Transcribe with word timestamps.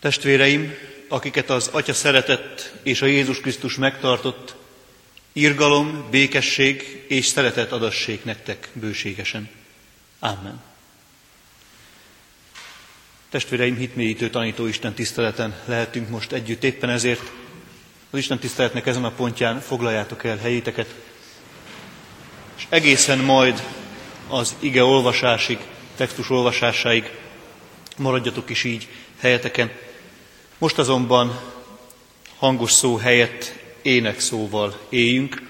Testvéreim, 0.00 0.74
akiket 1.08 1.50
az 1.50 1.68
Atya 1.72 1.94
szeretett 1.94 2.72
és 2.82 3.02
a 3.02 3.06
Jézus 3.06 3.40
Krisztus 3.40 3.76
megtartott, 3.76 4.54
irgalom, 5.32 6.06
békesség 6.10 7.04
és 7.08 7.26
szeretet 7.26 7.72
adassék 7.72 8.24
nektek 8.24 8.68
bőségesen. 8.72 9.50
Amen. 10.18 10.62
Testvéreim, 13.30 13.76
hitmélyítő 13.76 14.30
tanító 14.30 14.66
Isten 14.66 14.94
tiszteleten 14.94 15.54
lehetünk 15.64 16.08
most 16.08 16.32
együtt, 16.32 16.64
éppen 16.64 16.90
ezért 16.90 17.30
az 18.10 18.18
Isten 18.18 18.38
tiszteletnek 18.38 18.86
ezen 18.86 19.04
a 19.04 19.10
pontján 19.10 19.60
foglaljátok 19.60 20.24
el 20.24 20.36
helyéteket, 20.36 20.94
és 22.56 22.66
egészen 22.68 23.18
majd 23.18 23.62
az 24.28 24.56
ige 24.58 24.82
olvasásig, 24.84 25.58
textus 25.96 26.30
olvasásáig 26.30 27.10
maradjatok 27.96 28.50
is 28.50 28.64
így 28.64 28.88
helyeteken. 29.18 29.70
Most 30.60 30.78
azonban 30.78 31.40
hangos 32.38 32.72
szó 32.72 32.96
helyett 32.96 33.54
ének 33.82 34.20
szóval 34.20 34.78
éljünk. 34.88 35.42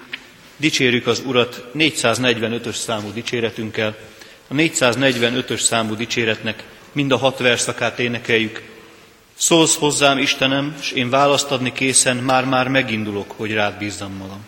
Dicsérjük 0.57 1.07
az 1.07 1.21
Urat 1.25 1.65
445-ös 1.73 2.75
számú 2.75 3.11
dicséretünkkel. 3.13 3.97
A 4.47 4.53
445-ös 4.53 5.59
számú 5.59 5.95
dicséretnek 5.95 6.63
mind 6.91 7.11
a 7.11 7.17
hat 7.17 7.37
verszakát 7.37 7.99
énekeljük. 7.99 8.61
Szólsz 9.33 9.75
hozzám, 9.75 10.17
Istenem, 10.17 10.75
és 10.79 10.91
én 10.91 11.09
választ 11.09 11.51
adni 11.51 11.71
készen, 11.71 12.17
már-már 12.17 12.67
megindulok, 12.67 13.31
hogy 13.37 13.51
rád 13.51 13.77
bízzam 13.77 14.13
magam. 14.13 14.45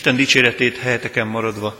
Isten 0.00 0.16
dicséretét 0.16 0.78
helyeteken 0.78 1.26
maradva, 1.26 1.76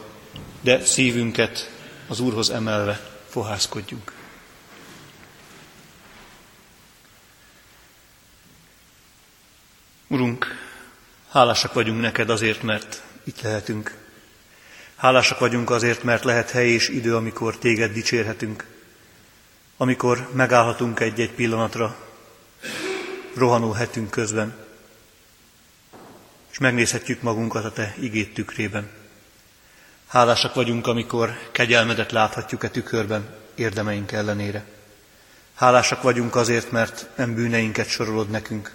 de 0.61 0.85
szívünket 0.85 1.71
az 2.09 2.21
Úrhoz 2.21 2.51
emelve 2.51 3.01
fohászkodjunk. 3.29 4.13
Urunk, 10.07 10.47
hálásak 11.31 11.73
vagyunk 11.73 12.01
neked 12.01 12.31
azért, 12.31 12.63
mert 12.63 13.03
itt 13.25 13.41
lehetünk. 13.41 13.97
Hálásak 14.97 15.39
vagyunk 15.39 15.71
azért, 15.71 16.03
mert 16.03 16.25
lehet 16.25 16.51
hely 16.51 16.69
és 16.69 16.89
idő, 16.89 17.17
amikor 17.17 17.59
téged 17.59 17.93
dicsérhetünk. 17.93 18.65
Amikor 19.77 20.29
megállhatunk 20.33 21.01
egy-egy 21.01 21.33
pillanatra, 21.33 21.97
rohanó 23.35 23.71
hetünk 23.71 24.11
közben, 24.11 24.60
és 26.51 26.59
megnézhetjük 26.59 27.23
magunkat 27.23 27.65
a 27.65 27.73
Te 27.73 27.95
igét 28.01 28.35
tükrében. 28.35 28.89
Hálásak 30.07 30.55
vagyunk, 30.55 30.87
amikor 30.87 31.49
kegyelmedet 31.53 32.13
láthatjuk 32.13 32.65
e 32.65 32.71
tükörben 32.71 33.35
érdemeink 33.55 34.13
ellenére. 34.13 34.65
Hálásak 35.55 36.03
vagyunk 36.03 36.35
azért, 36.35 36.71
mert 36.71 37.07
nem 37.17 37.35
bűneinket 37.35 37.89
sorolod 37.89 38.31
nekünk. 38.31 38.75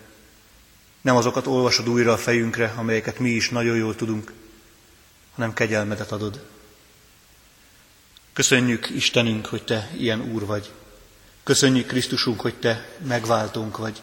Nem 1.01 1.15
azokat 1.15 1.47
olvasod 1.47 1.89
újra 1.89 2.11
a 2.11 2.17
fejünkre, 2.17 2.73
amelyeket 2.77 3.19
mi 3.19 3.29
is 3.29 3.49
nagyon 3.49 3.75
jól 3.75 3.95
tudunk, 3.95 4.31
hanem 5.35 5.53
kegyelmedet 5.53 6.11
adod. 6.11 6.45
Köszönjük 8.33 8.89
Istenünk, 8.89 9.45
hogy 9.45 9.63
Te 9.63 9.89
ilyen 9.97 10.21
Úr 10.21 10.45
vagy. 10.45 10.71
Köszönjük 11.43 11.87
Krisztusunk, 11.87 12.41
hogy 12.41 12.55
Te 12.55 12.89
megváltunk 13.07 13.77
vagy. 13.77 14.01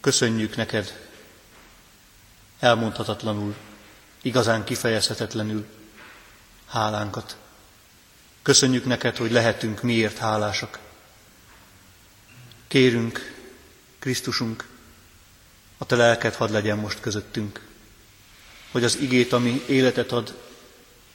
Köszönjük 0.00 0.56
neked 0.56 1.03
elmondhatatlanul, 2.64 3.54
igazán 4.22 4.64
kifejezhetetlenül 4.64 5.66
hálánkat. 6.66 7.36
Köszönjük 8.42 8.84
neked, 8.84 9.16
hogy 9.16 9.30
lehetünk 9.30 9.82
miért 9.82 10.18
hálásak. 10.18 10.78
Kérünk, 12.68 13.34
Krisztusunk, 13.98 14.68
a 15.78 15.86
te 15.86 15.96
lelked 15.96 16.34
hadd 16.34 16.52
legyen 16.52 16.78
most 16.78 17.00
közöttünk, 17.00 17.60
hogy 18.70 18.84
az 18.84 18.96
igét, 18.96 19.32
ami 19.32 19.62
életet 19.66 20.12
ad, 20.12 20.34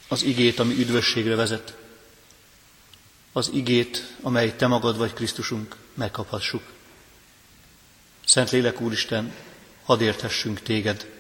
az 0.08 0.24
igét, 0.24 0.60
ami 0.60 0.74
üdvösségre 0.74 1.36
vezet, 1.36 1.78
az 3.32 3.50
igét, 3.54 4.16
amely 4.22 4.56
te 4.56 4.68
magad 4.68 4.98
vagy 4.98 5.14
Krisztusunk, 5.14 5.76
megkaphassuk. 5.94 6.64
Szent 8.26 8.50
Lélek 8.50 8.82
Úristen, 8.82 9.34
hadd 9.84 10.02
érthessünk 10.02 10.62
téged. 10.62 11.19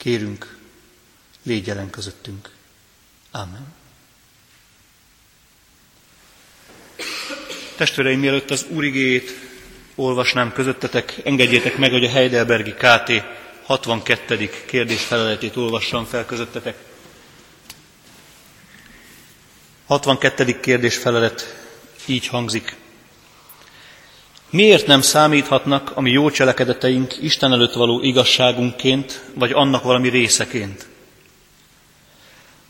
Kérünk, 0.00 0.56
légy 1.42 1.66
jelen 1.66 1.90
közöttünk. 1.90 2.50
Amen. 3.30 3.74
Testvéreim, 7.76 8.20
mielőtt 8.20 8.50
az 8.50 8.66
Úrigét 8.68 9.30
olvasnám 9.94 10.52
közöttetek, 10.52 11.20
engedjétek 11.24 11.76
meg, 11.76 11.90
hogy 11.90 12.04
a 12.04 12.08
Heidelbergi 12.08 12.72
KT 12.72 13.12
62. 13.62 14.50
kérdés 14.66 15.00
feleletét 15.04 15.56
olvassam 15.56 16.04
fel 16.04 16.24
közöttetek. 16.24 16.76
62. 19.86 20.60
kérdés 20.60 20.96
felelet 20.96 21.64
így 22.06 22.26
hangzik. 22.26 22.76
Miért 24.50 24.86
nem 24.86 25.00
számíthatnak 25.00 25.92
a 25.94 26.00
mi 26.00 26.10
jó 26.10 26.30
cselekedeteink 26.30 27.16
Isten 27.22 27.52
előtt 27.52 27.72
való 27.72 28.02
igazságunkként, 28.02 29.22
vagy 29.34 29.52
annak 29.52 29.82
valami 29.82 30.08
részeként? 30.08 30.86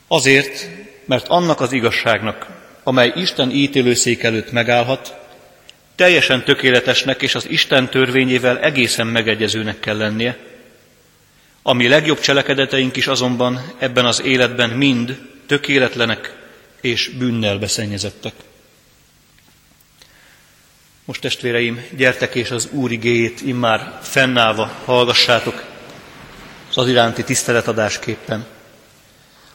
Azért, 0.08 0.68
mert 1.04 1.28
annak 1.28 1.60
az 1.60 1.72
igazságnak, 1.72 2.46
amely 2.82 3.12
Isten 3.16 3.50
ítélőszék 3.50 4.22
előtt 4.22 4.52
megállhat, 4.52 5.14
teljesen 5.94 6.44
tökéletesnek 6.44 7.22
és 7.22 7.34
az 7.34 7.48
Isten 7.48 7.90
törvényével 7.90 8.58
egészen 8.58 9.06
megegyezőnek 9.06 9.80
kell 9.80 9.96
lennie. 9.96 10.38
A 11.62 11.72
mi 11.72 11.88
legjobb 11.88 12.20
cselekedeteink 12.20 12.96
is 12.96 13.06
azonban 13.06 13.72
ebben 13.78 14.04
az 14.04 14.22
életben 14.22 14.70
mind 14.70 15.18
tökéletlenek 15.46 16.36
és 16.80 17.08
bűnnel 17.08 17.58
beszennyezettek. 17.58 18.32
Most 21.10 21.22
testvéreim, 21.22 21.84
gyertek 21.96 22.34
és 22.34 22.50
az 22.50 22.68
Úr 22.72 22.90
igéjét 22.90 23.40
immár 23.40 23.98
fennállva 24.02 24.72
hallgassátok 24.84 25.64
az 26.74 26.88
iránti 26.88 27.24
tiszteletadásképpen. 27.24 28.46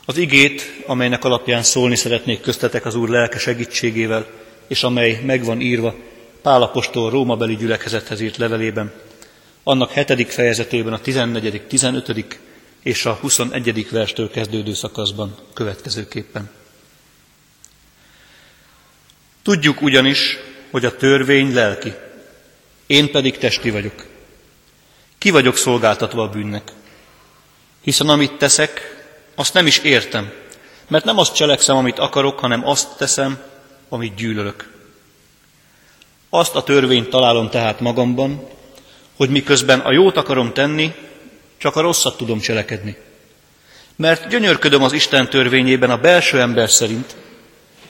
Az 0.06 0.18
igét, 0.18 0.84
amelynek 0.86 1.24
alapján 1.24 1.64
szólni 1.64 1.96
szeretnék 1.96 2.42
köztetek 2.42 2.86
az 2.86 2.96
Úr 2.96 3.10
lelke 3.10 3.40
segítségével, 3.40 4.28
és 4.68 4.84
amely 4.84 5.22
megvan 5.26 5.62
írva 5.62 5.96
Pálapostól 6.42 7.10
Rómabeli 7.10 7.56
gyülekezethez 7.56 8.22
írt 8.22 8.38
levelében, 8.38 8.94
annak 9.64 9.92
hetedik 9.92 10.30
fejezetében 10.30 10.94
a 10.94 11.00
14., 11.02 11.62
15. 11.68 12.40
és 12.84 13.06
a 13.06 13.14
21. 13.14 13.90
verstől 13.90 14.30
kezdődő 14.30 14.74
szakaszban 14.74 15.38
következőképpen. 15.54 16.50
Tudjuk 19.44 19.82
ugyanis, 19.82 20.38
hogy 20.76 20.86
a 20.86 20.96
törvény 20.96 21.54
lelki, 21.54 21.94
én 22.88 23.12
pedig 23.12 23.38
testi 23.38 23.70
vagyok. 23.70 24.06
Ki 25.18 25.30
vagyok 25.30 25.56
szolgáltatva 25.56 26.24
a 26.24 26.30
bűnnek? 26.30 26.72
Hiszen 27.82 28.10
amit 28.10 28.38
teszek, 28.38 29.04
azt 29.36 29.54
nem 29.54 29.68
is 29.68 29.78
értem, 29.78 30.32
mert 30.88 31.06
nem 31.06 31.18
azt 31.18 31.36
cselekszem, 31.36 31.76
amit 31.76 32.00
akarok, 32.00 32.40
hanem 32.40 32.68
azt 32.68 32.98
teszem, 32.98 33.44
amit 33.90 34.16
gyűlölök. 34.16 34.72
Azt 36.30 36.56
a 36.56 36.64
törvényt 36.64 37.10
találom 37.10 37.50
tehát 37.50 37.80
magamban, 37.80 38.48
hogy 39.16 39.30
miközben 39.30 39.80
a 39.80 39.92
jót 39.92 40.18
akarom 40.18 40.54
tenni, 40.54 40.94
csak 41.58 41.76
a 41.76 41.82
rosszat 41.82 42.18
tudom 42.18 42.40
cselekedni. 42.40 42.98
Mert 43.96 44.28
gyönyörködöm 44.28 44.84
az 44.84 44.94
Isten 44.94 45.30
törvényében 45.30 45.90
a 45.90 45.98
belső 45.98 46.42
ember 46.42 46.70
szerint, 46.70 47.16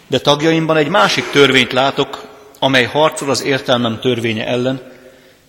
de 0.08 0.20
tagjaimban 0.20 0.78
egy 0.78 0.88
másik 0.88 1.30
törvényt 1.30 1.72
látok, 1.72 2.34
amely 2.60 2.86
harcol 2.86 3.30
az 3.30 3.44
értelmem 3.44 4.00
törvénye 4.00 4.46
ellen, 4.48 4.94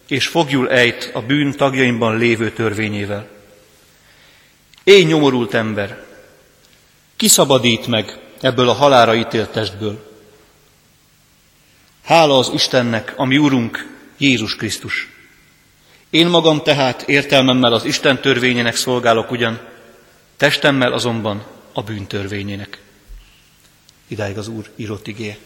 és 0.08 0.26
fogjul 0.26 0.70
ejt 0.70 1.10
a 1.14 1.20
bűn 1.20 1.52
tagjaimban 1.56 2.18
lévő 2.18 2.50
törvényével. 2.50 3.28
Én 4.84 5.06
nyomorult 5.06 5.54
ember, 5.54 6.04
kiszabadít 7.16 7.86
meg 7.86 8.18
ebből 8.40 8.68
a 8.68 8.72
halára 8.72 9.14
ítélt 9.14 9.50
testből. 9.50 10.14
Hála 12.04 12.38
az 12.38 12.50
Istennek, 12.54 13.12
ami 13.16 13.38
Úrunk, 13.38 13.94
Jézus 14.18 14.56
Krisztus. 14.56 15.08
Én 16.10 16.26
magam 16.26 16.62
tehát 16.62 17.02
értelmemmel 17.02 17.72
az 17.72 17.84
Isten 17.84 18.20
törvényének 18.20 18.76
szolgálok 18.76 19.30
ugyan, 19.30 19.60
testemmel 20.36 20.92
azonban 20.92 21.44
a 21.72 21.82
bűn 21.82 22.06
törvényének. 22.06 22.82
Idáig 24.08 24.38
az 24.38 24.48
Úr 24.48 24.70
írott 24.76 25.06
igéje. 25.06 25.36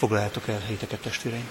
Foglaljátok 0.00 0.48
el 0.48 0.60
helyeteket, 0.66 1.00
testvéreim. 1.00 1.48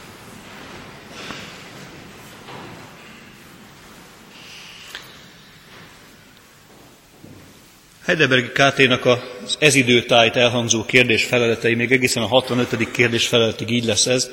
Heidelbergi 8.06 8.48
KT-nak 8.48 9.06
az 9.06 9.56
ezidőtájt 9.60 10.36
elhangzó 10.36 10.86
kérdés 10.86 11.24
feleletei, 11.24 11.74
még 11.74 11.92
egészen 11.92 12.24
a 12.24 12.28
65. 12.28 12.92
kérdés 12.92 13.28
feleletig 13.28 13.70
így 13.70 13.86
lesz 13.86 14.06
ez. 14.06 14.30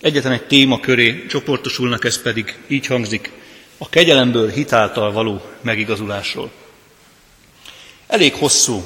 Egyetlen 0.00 0.32
egy 0.32 0.46
téma 0.46 0.80
köré 0.80 1.26
csoportosulnak, 1.26 2.04
ez 2.04 2.22
pedig 2.22 2.58
így 2.68 2.86
hangzik, 2.86 3.32
a 3.78 3.88
kegyelemből 3.88 4.50
hitáltal 4.50 5.12
való 5.12 5.42
megigazulásról. 5.60 6.50
Elég 8.06 8.34
hosszú, 8.34 8.84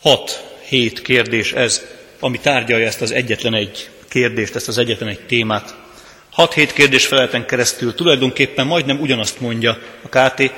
hat, 0.00 0.58
hét 0.68 1.02
kérdés 1.02 1.52
ez, 1.52 1.95
ami 2.20 2.38
tárgyalja 2.38 2.86
ezt 2.86 3.00
az 3.00 3.10
egyetlen 3.10 3.54
egy 3.54 3.88
kérdést, 4.08 4.54
ezt 4.54 4.68
az 4.68 4.78
egyetlen 4.78 5.08
egy 5.08 5.20
témát. 5.20 5.74
Hat-hét 6.30 6.72
kérdés 6.72 7.06
feleleten 7.06 7.46
keresztül 7.46 7.94
tulajdonképpen 7.94 8.66
majdnem 8.66 9.00
ugyanazt 9.00 9.40
mondja 9.40 9.78
a 10.02 10.08
KT, 10.08 10.52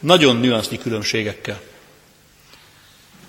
nagyon 0.00 0.36
nüansznyi 0.36 0.78
különbségekkel. 0.78 1.60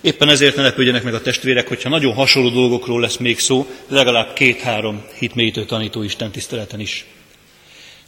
Éppen 0.02 0.30
ezért 0.30 0.56
ne 0.56 0.62
lepődjenek 0.62 1.04
meg 1.04 1.14
a 1.14 1.22
testvérek, 1.22 1.68
hogyha 1.68 1.90
nagyon 1.90 2.14
hasonló 2.14 2.50
dolgokról 2.50 3.02
lesz 3.02 3.18
még 3.18 3.40
szó, 3.40 3.68
legalább 3.88 4.34
két-három 4.34 5.06
hitmélyítő 5.18 5.66
tanító 5.66 6.04
Isten 6.04 6.32
tiszteleten 6.32 6.80
is. 6.80 7.06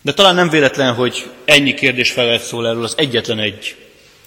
De 0.01 0.13
talán 0.13 0.35
nem 0.35 0.49
véletlen, 0.49 0.93
hogy 0.93 1.29
ennyi 1.45 1.73
kérdés 1.73 2.11
felelt 2.11 2.41
szól 2.41 2.67
erről 2.67 2.83
az 2.83 2.93
egyetlen 2.97 3.39
egy 3.39 3.75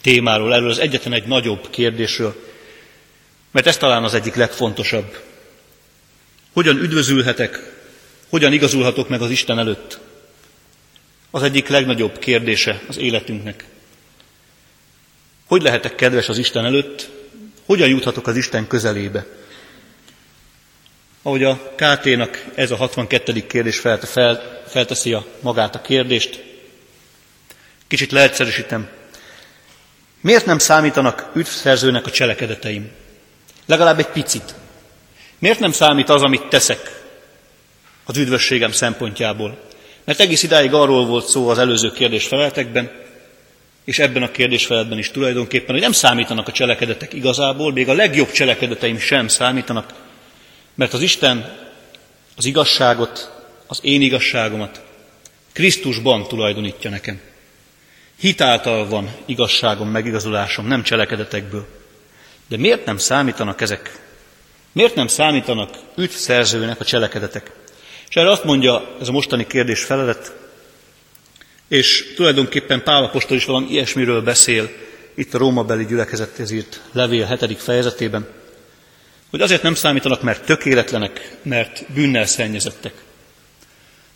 témáról, 0.01 0.55
erről 0.55 0.71
az 0.71 0.79
egyetlen 0.79 1.13
egy 1.13 1.27
nagyobb 1.27 1.71
kérdésről, 1.71 2.35
mert 3.51 3.67
ez 3.67 3.77
talán 3.77 4.05
az 4.05 4.15
egyik 4.15 4.35
legfontosabb. 4.35 5.17
Hogyan 6.53 6.77
üdvözülhetek, 6.77 7.73
hogyan 8.29 8.53
igazulhatok 8.53 9.09
meg 9.09 9.23
az 9.23 9.31
Isten 9.31 9.59
előtt? 9.59 9.99
Az 11.31 11.43
egyik 11.43 11.69
legnagyobb 11.69 12.19
kérdése 12.19 12.81
az 12.89 12.99
életünknek. 12.99 13.65
Hogy 15.47 15.63
lehetek 15.63 15.95
kedves 15.95 16.29
az 16.29 16.39
Isten 16.39 16.65
előtt? 16.65 17.11
Hogyan 17.67 17.89
juthatok 17.89 18.27
az 18.27 18.37
Isten 18.37 18.67
közelébe? 18.67 19.27
Ahogy 21.23 21.45
a 21.45 21.75
KT-nak 21.77 22.45
ez 22.55 22.71
a 22.71 22.77
62. 22.77 23.47
kérdés 23.47 23.79
fel, 23.79 23.99
fel, 23.99 24.63
felteszi 24.67 25.13
a 25.13 25.27
magát 25.41 25.75
a 25.75 25.81
kérdést, 25.81 26.45
kicsit 27.87 28.13
leegyszerűsítem. 28.13 28.89
Miért 30.21 30.47
nem 30.47 30.59
számítanak 30.59 31.31
üdvszerzőnek 31.35 32.07
a 32.07 32.11
cselekedeteim? 32.11 32.91
Legalább 33.67 33.99
egy 33.99 34.09
picit. 34.09 34.55
Miért 35.43 35.59
nem 35.59 35.73
számít 35.73 36.09
az, 36.09 36.23
amit 36.23 36.49
teszek 36.49 37.03
az 38.05 38.17
üdvösségem 38.17 38.73
szempontjából? 38.73 39.59
Mert 40.05 40.21
egész 40.21 40.43
idáig 40.43 40.73
arról 40.73 41.07
volt 41.07 41.29
szó 41.29 41.49
az 41.49 41.59
előző 41.59 41.93
kérdés 41.93 42.27
feleltekben, 42.27 42.91
és 43.85 43.99
ebben 43.99 44.23
a 44.23 44.31
kérdésfeletben 44.31 44.99
is 44.99 45.11
tulajdonképpen, 45.11 45.71
hogy 45.71 45.81
nem 45.81 45.93
számítanak 45.93 46.49
a 46.49 46.53
cselekedetek 46.53 47.13
igazából, 47.13 47.73
még 47.73 47.89
a 47.89 47.93
legjobb 47.93 48.31
cselekedeteim 48.31 48.99
sem 48.99 49.29
számítanak, 49.29 49.95
mert 50.75 50.93
az 50.93 51.03
Isten 51.03 51.59
az 52.37 52.45
igazságot, 52.45 53.31
az 53.67 53.79
én 53.83 54.03
igazságomat 54.03 54.83
Krisztusban 55.53 56.29
tulajdonítja 56.29 56.91
nekem. 56.91 57.21
Hitáltal 58.21 58.89
van 58.89 59.11
igazságom, 59.25 59.89
megigazulásom, 59.89 60.67
nem 60.67 60.83
cselekedetekből. 60.83 61.67
De 62.49 62.57
miért 62.57 62.85
nem 62.85 62.99
számítanak 62.99 63.61
ezek? 63.61 64.01
Miért 64.73 64.95
nem 64.95 65.07
számítanak 65.07 65.75
üdvszerzőnek 65.97 66.81
a 66.81 66.85
cselekedetek? 66.85 67.51
És 68.09 68.17
erre 68.17 68.31
azt 68.31 68.45
mondja 68.45 68.97
ez 69.01 69.09
a 69.09 69.13
mostani 69.13 69.47
kérdés 69.47 69.85
felelet, 69.85 70.33
és 71.69 72.13
tulajdonképpen 72.17 72.83
Pál 72.83 73.05
Apostol 73.05 73.37
is 73.37 73.45
valami 73.45 73.71
ilyesmiről 73.71 74.23
beszél 74.23 74.71
itt 75.15 75.35
a 75.35 75.39
Rómabeli 75.39 75.87
gyülekezethez 75.87 76.51
írt 76.51 76.81
levél 76.93 77.25
hetedik 77.25 77.59
fejezetében, 77.59 78.27
hogy 79.31 79.41
azért 79.41 79.63
nem 79.63 79.75
számítanak, 79.75 80.23
mert 80.23 80.45
tökéletlenek, 80.45 81.37
mert 81.43 81.93
bűnnel 81.93 82.27
szennyezettek. 82.27 82.93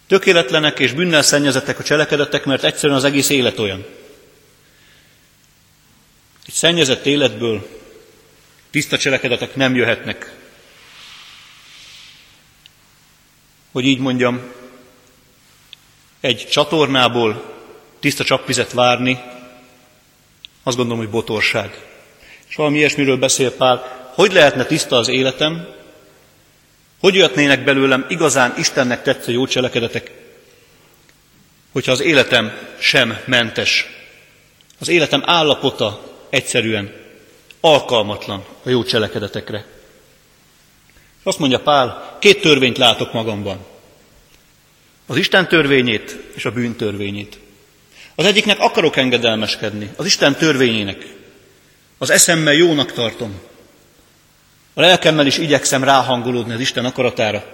Tökéletlenek 0.06 0.78
és 0.78 0.92
bűnnel 0.92 1.22
szennyezettek 1.22 1.78
a 1.78 1.82
cselekedetek, 1.82 2.44
mert 2.44 2.64
egyszerűen 2.64 2.98
az 2.98 3.04
egész 3.04 3.28
élet 3.28 3.58
olyan. 3.58 3.86
Egy 6.46 6.54
szennyezett 6.54 7.06
életből 7.06 7.68
tiszta 8.70 8.98
cselekedetek 8.98 9.54
nem 9.54 9.74
jöhetnek. 9.74 10.45
Hogy 13.76 13.86
így 13.86 13.98
mondjam, 13.98 14.40
egy 16.20 16.46
csatornából 16.50 17.54
tiszta 18.00 18.24
csapvizet 18.24 18.72
várni, 18.72 19.20
azt 20.62 20.76
gondolom, 20.76 21.02
hogy 21.02 21.10
botorság. 21.10 21.84
És 22.48 22.54
valami 22.54 22.76
ilyesmiről 22.76 23.16
beszél 23.16 23.52
Pál, 23.52 24.10
hogy 24.14 24.32
lehetne 24.32 24.64
tiszta 24.64 24.96
az 24.96 25.08
életem, 25.08 25.68
hogy 27.00 27.14
jöhetnének 27.14 27.64
belőlem 27.64 28.06
igazán 28.08 28.54
Istennek 28.58 29.02
tetsző 29.02 29.32
jó 29.32 29.46
cselekedetek, 29.46 30.10
hogyha 31.72 31.92
az 31.92 32.00
életem 32.00 32.52
sem 32.78 33.18
mentes. 33.24 33.86
Az 34.78 34.88
életem 34.88 35.22
állapota 35.24 36.02
egyszerűen 36.30 36.94
alkalmatlan 37.60 38.44
a 38.64 38.68
jó 38.68 38.84
cselekedetekre. 38.84 39.75
Azt 41.26 41.38
mondja 41.38 41.60
Pál, 41.60 42.16
két 42.20 42.40
törvényt 42.40 42.78
látok 42.78 43.12
magamban. 43.12 43.58
Az 45.06 45.16
Isten 45.16 45.48
törvényét 45.48 46.18
és 46.34 46.44
a 46.44 46.50
bűn 46.50 46.76
törvényét. 46.76 47.38
Az 48.14 48.24
egyiknek 48.24 48.58
akarok 48.58 48.96
engedelmeskedni, 48.96 49.90
az 49.96 50.06
Isten 50.06 50.34
törvényének. 50.34 51.06
Az 51.98 52.10
eszemmel 52.10 52.54
jónak 52.54 52.92
tartom. 52.92 53.40
A 54.74 54.80
lelkemmel 54.80 55.26
is 55.26 55.38
igyekszem 55.38 55.84
ráhangolódni 55.84 56.54
az 56.54 56.60
Isten 56.60 56.84
akaratára. 56.84 57.44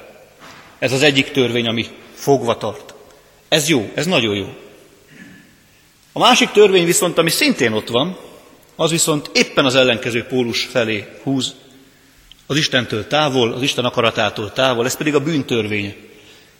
Ez 0.79 0.93
az 0.93 1.03
egyik 1.03 1.31
törvény, 1.31 1.67
ami 1.67 1.87
fogva 2.15 2.57
tart. 2.57 2.95
Ez 3.49 3.69
jó, 3.69 3.91
ez 3.95 4.07
nagyon 4.07 4.35
jó. 4.35 4.55
A 6.13 6.19
másik 6.19 6.51
törvény 6.51 6.85
viszont, 6.85 7.19
ami 7.19 7.31
szintén 7.31 7.73
ott 7.73 7.89
van, 7.89 8.19
az 8.77 8.91
viszont 8.91 9.31
éppen 9.35 9.65
az 9.65 9.75
ellenkező 9.75 10.25
pólus 10.25 10.65
felé 10.65 11.07
húz, 11.23 11.55
az 12.47 12.57
Istentől 12.57 13.07
távol, 13.07 13.53
az 13.53 13.63
Isten 13.63 13.85
akaratától 13.85 14.53
távol, 14.53 14.87
ez 14.87 14.97
pedig 14.97 15.15
a 15.15 15.21
bűntörvénye. 15.21 15.95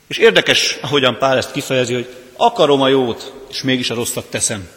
És 0.07 0.19
érdekes, 0.19 0.79
ahogyan 0.81 1.19
Pál 1.19 1.37
ezt 1.37 1.53
kifejezi, 1.53 1.95
hogy 1.95 2.15
akarom 2.37 2.81
a 2.81 2.89
jót, 2.89 3.33
és 3.51 3.63
mégis 3.63 3.91
a 3.91 3.95
rosszat 3.95 4.31
teszem. 4.31 4.69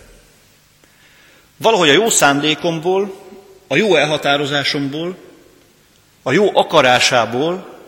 Valahogy 1.57 1.89
a 1.89 1.93
jó 1.93 2.09
szándékomból, 2.09 3.13
a 3.67 3.75
jó 3.75 3.95
elhatározásomból, 3.95 5.15
a 6.23 6.31
jó 6.31 6.57
akarásából 6.57 7.79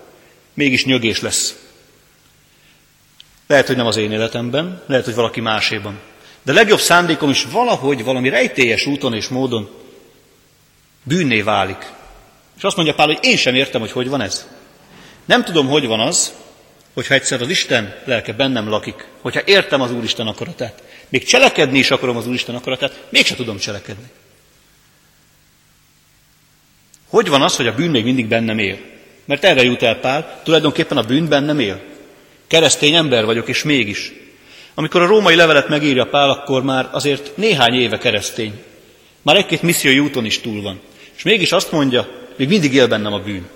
mégis 0.53 0.85
nyögés 0.85 1.21
lesz. 1.21 1.55
Lehet, 3.47 3.67
hogy 3.67 3.75
nem 3.75 3.85
az 3.85 3.97
én 3.97 4.11
életemben, 4.11 4.83
lehet, 4.85 5.05
hogy 5.05 5.15
valaki 5.15 5.41
máséban. 5.41 5.99
De 6.43 6.53
legjobb 6.53 6.79
szándékom 6.79 7.29
is 7.29 7.43
valahogy, 7.43 8.03
valami 8.03 8.29
rejtélyes 8.29 8.85
úton 8.85 9.13
és 9.13 9.27
módon 9.27 9.69
bűnné 11.03 11.41
válik. 11.41 11.91
És 12.57 12.63
azt 12.63 12.75
mondja 12.75 12.93
Pál, 12.93 13.05
hogy 13.05 13.19
én 13.21 13.37
sem 13.37 13.55
értem, 13.55 13.81
hogy 13.81 13.91
hogy 13.91 14.09
van 14.09 14.21
ez. 14.21 14.47
Nem 15.25 15.43
tudom, 15.43 15.67
hogy 15.67 15.85
van 15.85 15.99
az, 15.99 16.33
hogyha 16.93 17.13
egyszer 17.13 17.41
az 17.41 17.49
Isten 17.49 17.95
lelke 18.05 18.33
bennem 18.33 18.69
lakik, 18.69 19.07
hogyha 19.21 19.41
értem 19.45 19.81
az 19.81 19.91
Úristen 19.91 20.27
akaratát, 20.27 20.83
még 21.09 21.25
cselekedni 21.25 21.77
is 21.77 21.91
akarom 21.91 22.17
az 22.17 22.27
Úristen 22.27 22.55
akaratát, 22.55 23.03
mégse 23.09 23.35
tudom 23.35 23.57
cselekedni. 23.57 24.05
Hogy 27.09 27.29
van 27.29 27.41
az, 27.41 27.55
hogy 27.55 27.67
a 27.67 27.73
bűn 27.75 27.89
még 27.89 28.03
mindig 28.03 28.27
bennem 28.27 28.59
él? 28.59 28.77
Mert 29.25 29.43
erre 29.43 29.63
jut 29.63 29.83
el 29.83 29.99
Pál, 29.99 30.39
tulajdonképpen 30.43 30.97
a 30.97 31.03
bűn 31.03 31.27
bennem 31.27 31.59
él. 31.59 31.81
Keresztény 32.47 32.95
ember 32.95 33.25
vagyok, 33.25 33.47
és 33.47 33.63
mégis. 33.63 34.13
Amikor 34.73 35.01
a 35.01 35.05
római 35.05 35.35
levelet 35.35 35.67
megírja 35.67 36.05
Pál, 36.05 36.29
akkor 36.29 36.63
már 36.63 36.89
azért 36.91 37.37
néhány 37.37 37.73
éve 37.73 37.97
keresztény. 37.97 38.63
Már 39.21 39.35
egy-két 39.35 39.61
missziói 39.61 39.99
úton 39.99 40.25
is 40.25 40.39
túl 40.39 40.61
van. 40.61 40.81
És 41.15 41.23
mégis 41.23 41.51
azt 41.51 41.71
mondja, 41.71 42.16
még 42.37 42.47
mindig 42.47 42.73
él 42.73 42.87
bennem 42.87 43.13
a 43.13 43.19
bűn. 43.19 43.49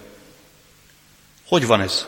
Hogy 1.47 1.65
van 1.65 1.81
ez? 1.81 2.07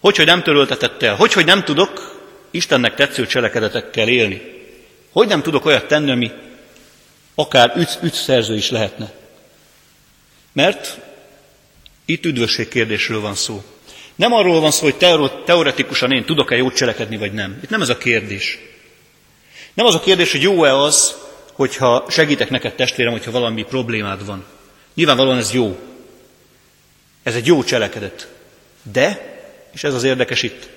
Hogy, 0.00 0.16
hogy 0.16 0.26
nem 0.26 0.42
töröltetett 0.42 1.02
el? 1.02 1.14
Hogy, 1.14 1.32
hogy 1.32 1.44
nem 1.44 1.64
tudok 1.64 2.16
Istennek 2.50 2.94
tetsző 2.94 3.26
cselekedetekkel 3.26 4.08
élni? 4.08 4.40
Hogy 5.12 5.28
nem 5.28 5.42
tudok 5.42 5.64
olyat 5.64 5.86
tenni, 5.86 6.10
ami 6.10 6.32
akár 7.34 7.72
ügy, 7.76 7.88
ügyszerző 8.02 8.54
is 8.54 8.70
lehetne? 8.70 9.12
Mert 10.52 10.98
itt 12.04 12.24
üdvösség 12.24 12.68
kérdésről 12.68 13.20
van 13.20 13.34
szó. 13.34 13.64
Nem 14.14 14.32
arról 14.32 14.60
van 14.60 14.70
szó, 14.70 14.82
hogy 14.82 14.96
teoretikusan 15.44 16.12
én 16.12 16.24
tudok-e 16.24 16.56
jót 16.56 16.74
cselekedni, 16.74 17.16
vagy 17.16 17.32
nem. 17.32 17.58
Itt 17.62 17.70
nem 17.70 17.82
ez 17.82 17.88
a 17.88 17.98
kérdés. 17.98 18.58
Nem 19.74 19.86
az 19.86 19.94
a 19.94 20.00
kérdés, 20.00 20.32
hogy 20.32 20.42
jó-e 20.42 20.74
az, 20.74 21.16
hogyha 21.52 22.04
segítek 22.08 22.50
neked 22.50 22.74
testvérem, 22.74 23.12
hogyha 23.12 23.30
valami 23.30 23.62
problémád 23.62 24.26
van. 24.26 24.44
Nyilvánvalóan 24.98 25.38
ez 25.38 25.52
jó. 25.52 25.78
Ez 27.22 27.34
egy 27.34 27.46
jó 27.46 27.64
cselekedet. 27.64 28.28
De 28.92 29.36
és 29.72 29.84
ez 29.84 29.94
az 29.94 30.04
érdekes 30.04 30.42
itt, 30.42 30.68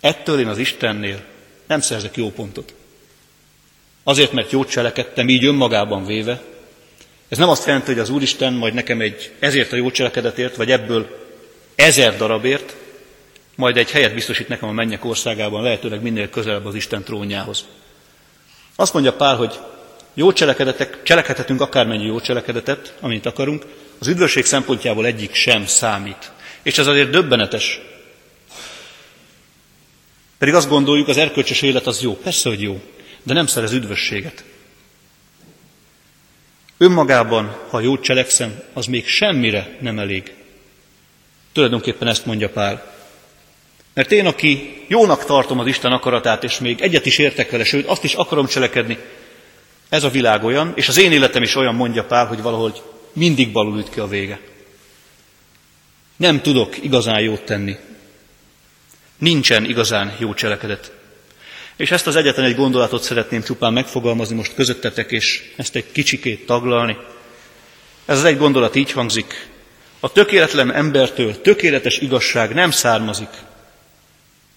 ettől 0.00 0.40
én 0.40 0.46
az 0.46 0.58
Istennél 0.58 1.24
nem 1.66 1.80
szerzek 1.80 2.16
jó 2.16 2.30
pontot. 2.30 2.74
Azért, 4.02 4.32
mert 4.32 4.50
jót 4.50 4.70
cselekedtem, 4.70 5.28
így 5.28 5.44
önmagában 5.44 6.06
véve. 6.06 6.42
Ez 7.28 7.38
nem 7.38 7.48
azt 7.48 7.66
jelenti, 7.66 7.86
hogy 7.86 7.98
az 7.98 8.10
Úristen 8.10 8.52
majd 8.52 8.74
nekem 8.74 9.00
egy 9.00 9.32
ezért 9.38 9.72
a 9.72 9.76
jó 9.76 9.90
cselekedetért, 9.90 10.56
vagy 10.56 10.70
ebből 10.70 11.26
ezer 11.74 12.16
darabért, 12.16 12.76
majd 13.54 13.76
egy 13.76 13.90
helyet 13.90 14.14
biztosít 14.14 14.48
nekem 14.48 14.68
a 14.68 14.72
mennyek 14.72 15.04
országában, 15.04 15.62
lehetőleg 15.62 16.02
minél 16.02 16.30
közelebb 16.30 16.66
az 16.66 16.74
Isten 16.74 17.02
trónjához. 17.02 17.64
Azt 18.76 18.92
mondja 18.92 19.12
Pál, 19.12 19.36
hogy 19.36 19.58
jó 20.18 20.32
cselekedetek, 20.32 21.02
cselekedhetünk 21.02 21.60
akármennyi 21.60 22.06
jó 22.06 22.20
cselekedetet, 22.20 22.94
amit 23.00 23.26
akarunk, 23.26 23.66
az 23.98 24.06
üdvösség 24.06 24.44
szempontjából 24.44 25.06
egyik 25.06 25.34
sem 25.34 25.66
számít. 25.66 26.32
És 26.62 26.78
ez 26.78 26.86
azért 26.86 27.10
döbbenetes, 27.10 27.80
pedig 30.38 30.54
azt 30.54 30.68
gondoljuk, 30.68 31.08
az 31.08 31.16
erkölcsös 31.16 31.62
élet 31.62 31.86
az 31.86 32.02
jó. 32.02 32.16
Persze, 32.16 32.48
hogy 32.48 32.62
jó, 32.62 32.80
de 33.22 33.32
nem 33.34 33.46
szerez 33.46 33.72
üdvösséget. 33.72 34.44
Önmagában, 36.78 37.56
ha 37.68 37.80
jót 37.80 38.02
cselekszem, 38.02 38.62
az 38.72 38.86
még 38.86 39.06
semmire 39.06 39.76
nem 39.80 39.98
elég. 39.98 40.34
Tulajdonképpen 41.52 42.08
ezt 42.08 42.26
mondja 42.26 42.50
Pál. 42.50 42.94
Mert 43.94 44.12
én, 44.12 44.26
aki 44.26 44.84
jónak 44.88 45.24
tartom 45.24 45.58
az 45.58 45.66
Isten 45.66 45.92
akaratát, 45.92 46.44
és 46.44 46.58
még 46.58 46.80
egyet 46.80 47.06
is 47.06 47.18
értek 47.18 47.50
vele, 47.50 47.64
sőt, 47.64 47.86
azt 47.86 48.04
is 48.04 48.14
akarom 48.14 48.46
cselekedni, 48.46 48.98
ez 49.88 50.04
a 50.04 50.10
világ 50.10 50.44
olyan, 50.44 50.72
és 50.74 50.88
az 50.88 50.98
én 50.98 51.12
életem 51.12 51.42
is 51.42 51.54
olyan, 51.54 51.74
mondja 51.74 52.04
Pál, 52.04 52.26
hogy 52.26 52.42
valahogy 52.42 52.82
mindig 53.12 53.52
balul 53.52 53.78
üt 53.78 53.90
ki 53.90 54.00
a 54.00 54.06
vége. 54.06 54.40
Nem 56.16 56.40
tudok 56.40 56.84
igazán 56.84 57.20
jót 57.20 57.42
tenni. 57.42 57.76
Nincsen 59.18 59.64
igazán 59.64 60.16
jó 60.18 60.34
cselekedet. 60.34 60.92
És 61.76 61.90
ezt 61.90 62.06
az 62.06 62.16
egyetlen 62.16 62.44
egy 62.44 62.56
gondolatot 62.56 63.02
szeretném 63.02 63.42
csupán 63.42 63.72
megfogalmazni 63.72 64.36
most 64.36 64.54
közöttetek, 64.54 65.10
és 65.10 65.52
ezt 65.56 65.76
egy 65.76 65.92
kicsikét 65.92 66.46
taglalni. 66.46 66.96
Ez 68.04 68.18
az 68.18 68.24
egy 68.24 68.38
gondolat 68.38 68.74
így 68.74 68.92
hangzik. 68.92 69.48
A 70.00 70.12
tökéletlen 70.12 70.72
embertől 70.72 71.40
tökéletes 71.40 71.98
igazság 71.98 72.54
nem 72.54 72.70
származik, 72.70 73.28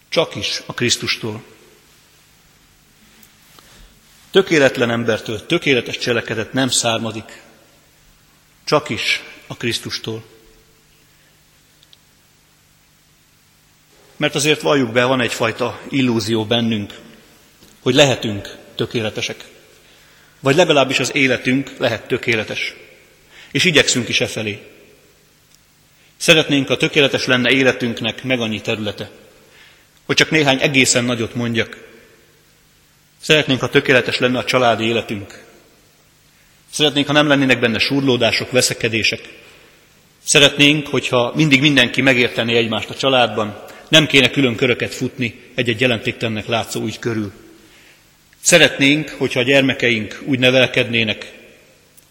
csak 0.09 0.35
is 0.35 0.61
a 0.65 0.73
Krisztustól. 0.73 1.43
Tökéletlen 4.31 4.91
embertől 4.91 5.45
tökéletes 5.45 5.97
cselekedet 5.97 6.53
nem 6.53 6.69
származik, 6.69 7.41
csak 8.63 8.89
is 8.89 9.21
a 9.47 9.57
Krisztustól. 9.57 10.23
Mert 14.15 14.35
azért 14.35 14.61
valljuk 14.61 14.91
be, 14.91 15.05
van 15.05 15.21
egyfajta 15.21 15.79
illúzió 15.89 16.45
bennünk, 16.45 16.99
hogy 17.81 17.93
lehetünk 17.93 18.57
tökéletesek. 18.75 19.45
Vagy 20.39 20.55
legalábbis 20.55 20.99
az 20.99 21.15
életünk 21.15 21.71
lehet 21.77 22.07
tökéletes. 22.07 22.73
És 23.51 23.63
igyekszünk 23.63 24.09
is 24.09 24.21
e 24.21 24.27
felé. 24.27 24.67
Szeretnénk, 26.17 26.69
a 26.69 26.77
tökéletes 26.77 27.25
lenne 27.25 27.51
életünknek 27.51 28.23
meg 28.23 28.39
annyi 28.39 28.61
területe. 28.61 29.09
Hogy 30.05 30.15
csak 30.15 30.29
néhány 30.29 30.61
egészen 30.61 31.03
nagyot 31.03 31.35
mondjak. 31.35 31.90
Szeretnénk, 33.21 33.59
ha 33.59 33.69
tökéletes 33.69 34.17
lenne 34.17 34.37
a 34.37 34.43
családi 34.43 34.83
életünk. 34.83 35.43
Szeretnénk, 36.71 37.07
ha 37.07 37.13
nem 37.13 37.27
lennének 37.27 37.59
benne 37.59 37.79
surlódások, 37.79 38.51
veszekedések. 38.51 39.21
Szeretnénk, 40.23 40.87
hogyha 40.87 41.31
mindig 41.35 41.61
mindenki 41.61 42.01
megértené 42.01 42.55
egymást 42.55 42.89
a 42.89 42.95
családban, 42.95 43.63
nem 43.89 44.07
kéne 44.07 44.29
külön 44.29 44.55
köröket 44.55 44.93
futni 44.93 45.41
egy-egy 45.55 45.81
jelentéktelennek 45.81 46.47
látszó 46.47 46.83
ügy 46.83 46.99
körül. 46.99 47.31
Szeretnénk, 48.41 49.09
hogyha 49.09 49.39
a 49.39 49.43
gyermekeink 49.43 50.21
úgy 50.25 50.39
nevelkednének, 50.39 51.31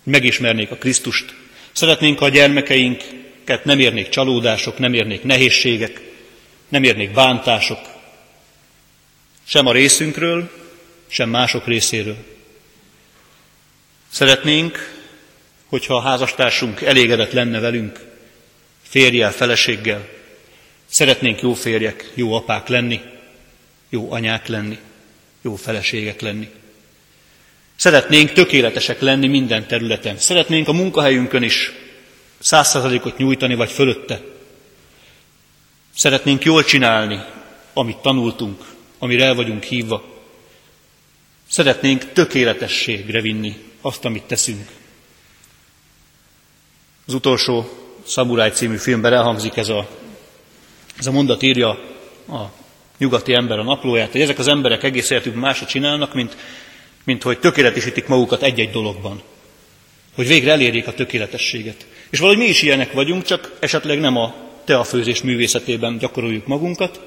hogy 0.04 0.12
megismernék 0.12 0.70
a 0.70 0.76
Krisztust. 0.76 1.34
Szeretnénk, 1.72 2.18
ha 2.18 2.24
a 2.24 2.28
gyermekeinket 2.28 3.64
nem 3.64 3.78
érnék 3.78 4.08
csalódások, 4.08 4.78
nem 4.78 4.94
érnék 4.94 5.22
nehézségek, 5.22 6.00
nem 6.68 6.84
érnék 6.84 7.12
bántások, 7.12 7.78
sem 9.44 9.66
a 9.66 9.72
részünkről, 9.72 10.59
sem 11.10 11.28
mások 11.28 11.66
részéről. 11.66 12.16
Szeretnénk, 14.10 14.98
hogyha 15.66 15.94
a 15.94 16.00
házastársunk 16.00 16.80
elégedett 16.80 17.32
lenne 17.32 17.60
velünk, 17.60 18.00
férjel, 18.82 19.32
feleséggel. 19.32 20.08
Szeretnénk 20.86 21.40
jó 21.40 21.54
férjek, 21.54 22.12
jó 22.14 22.32
apák 22.32 22.68
lenni, 22.68 23.00
jó 23.88 24.12
anyák 24.12 24.46
lenni, 24.46 24.78
jó 25.42 25.54
feleségek 25.54 26.20
lenni. 26.20 26.48
Szeretnénk 27.76 28.32
tökéletesek 28.32 29.00
lenni 29.00 29.26
minden 29.26 29.66
területen. 29.66 30.18
Szeretnénk 30.18 30.68
a 30.68 30.72
munkahelyünkön 30.72 31.42
is 31.42 31.72
százszerzalékot 32.38 33.16
nyújtani, 33.16 33.54
vagy 33.54 33.70
fölötte. 33.70 34.20
Szeretnénk 35.94 36.44
jól 36.44 36.64
csinálni, 36.64 37.20
amit 37.72 37.96
tanultunk, 37.96 38.64
amire 38.98 39.24
el 39.24 39.34
vagyunk 39.34 39.62
hívva. 39.62 40.09
Szeretnénk 41.50 42.12
tökéletességre 42.12 43.20
vinni 43.20 43.56
azt, 43.80 44.04
amit 44.04 44.22
teszünk. 44.22 44.68
Az 47.06 47.14
utolsó 47.14 47.68
Szamuráj 48.06 48.50
című 48.50 48.76
filmben 48.76 49.12
elhangzik 49.12 49.56
ez 49.56 49.68
a, 49.68 49.88
ez 50.98 51.06
a 51.06 51.10
mondat, 51.10 51.42
írja 51.42 51.68
a 52.28 52.52
nyugati 52.98 53.34
ember 53.34 53.58
a 53.58 53.62
naplóját, 53.62 54.12
hogy 54.12 54.20
ezek 54.20 54.38
az 54.38 54.48
emberek 54.48 54.82
egész 54.82 55.10
életük 55.10 55.34
másra 55.34 55.66
csinálnak, 55.66 56.14
mint, 56.14 56.36
mint 57.04 57.22
hogy 57.22 57.38
tökéletesítik 57.38 58.06
magukat 58.06 58.42
egy-egy 58.42 58.70
dologban. 58.70 59.22
Hogy 60.14 60.26
végre 60.26 60.50
elérjék 60.50 60.86
a 60.86 60.94
tökéletességet. 60.94 61.86
És 62.10 62.18
valahogy 62.18 62.42
mi 62.42 62.48
is 62.48 62.62
ilyenek 62.62 62.92
vagyunk, 62.92 63.24
csak 63.24 63.56
esetleg 63.60 64.00
nem 64.00 64.16
a 64.16 64.34
teafőzés 64.64 65.22
művészetében 65.22 65.98
gyakoroljuk 65.98 66.46
magunkat, 66.46 67.00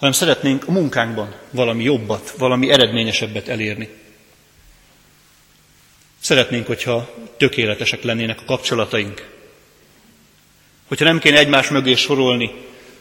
hanem 0.00 0.14
szeretnénk 0.14 0.68
a 0.68 0.70
munkánkban 0.70 1.34
valami 1.50 1.84
jobbat, 1.84 2.30
valami 2.30 2.70
eredményesebbet 2.70 3.48
elérni. 3.48 3.88
Szeretnénk, 6.20 6.66
hogyha 6.66 7.14
tökéletesek 7.36 8.02
lennének 8.02 8.40
a 8.40 8.44
kapcsolataink. 8.44 9.28
Hogyha 10.88 11.04
nem 11.04 11.18
kéne 11.18 11.38
egymás 11.38 11.68
mögé 11.68 11.94
sorolni 11.94 12.50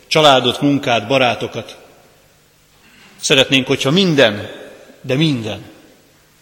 családot, 0.08 0.62
munkát, 0.62 1.08
barátokat. 1.08 1.78
Szeretnénk, 3.16 3.68
hogyha 3.68 3.92
minden, 3.92 4.50
de 5.02 5.16
minden 5.16 5.66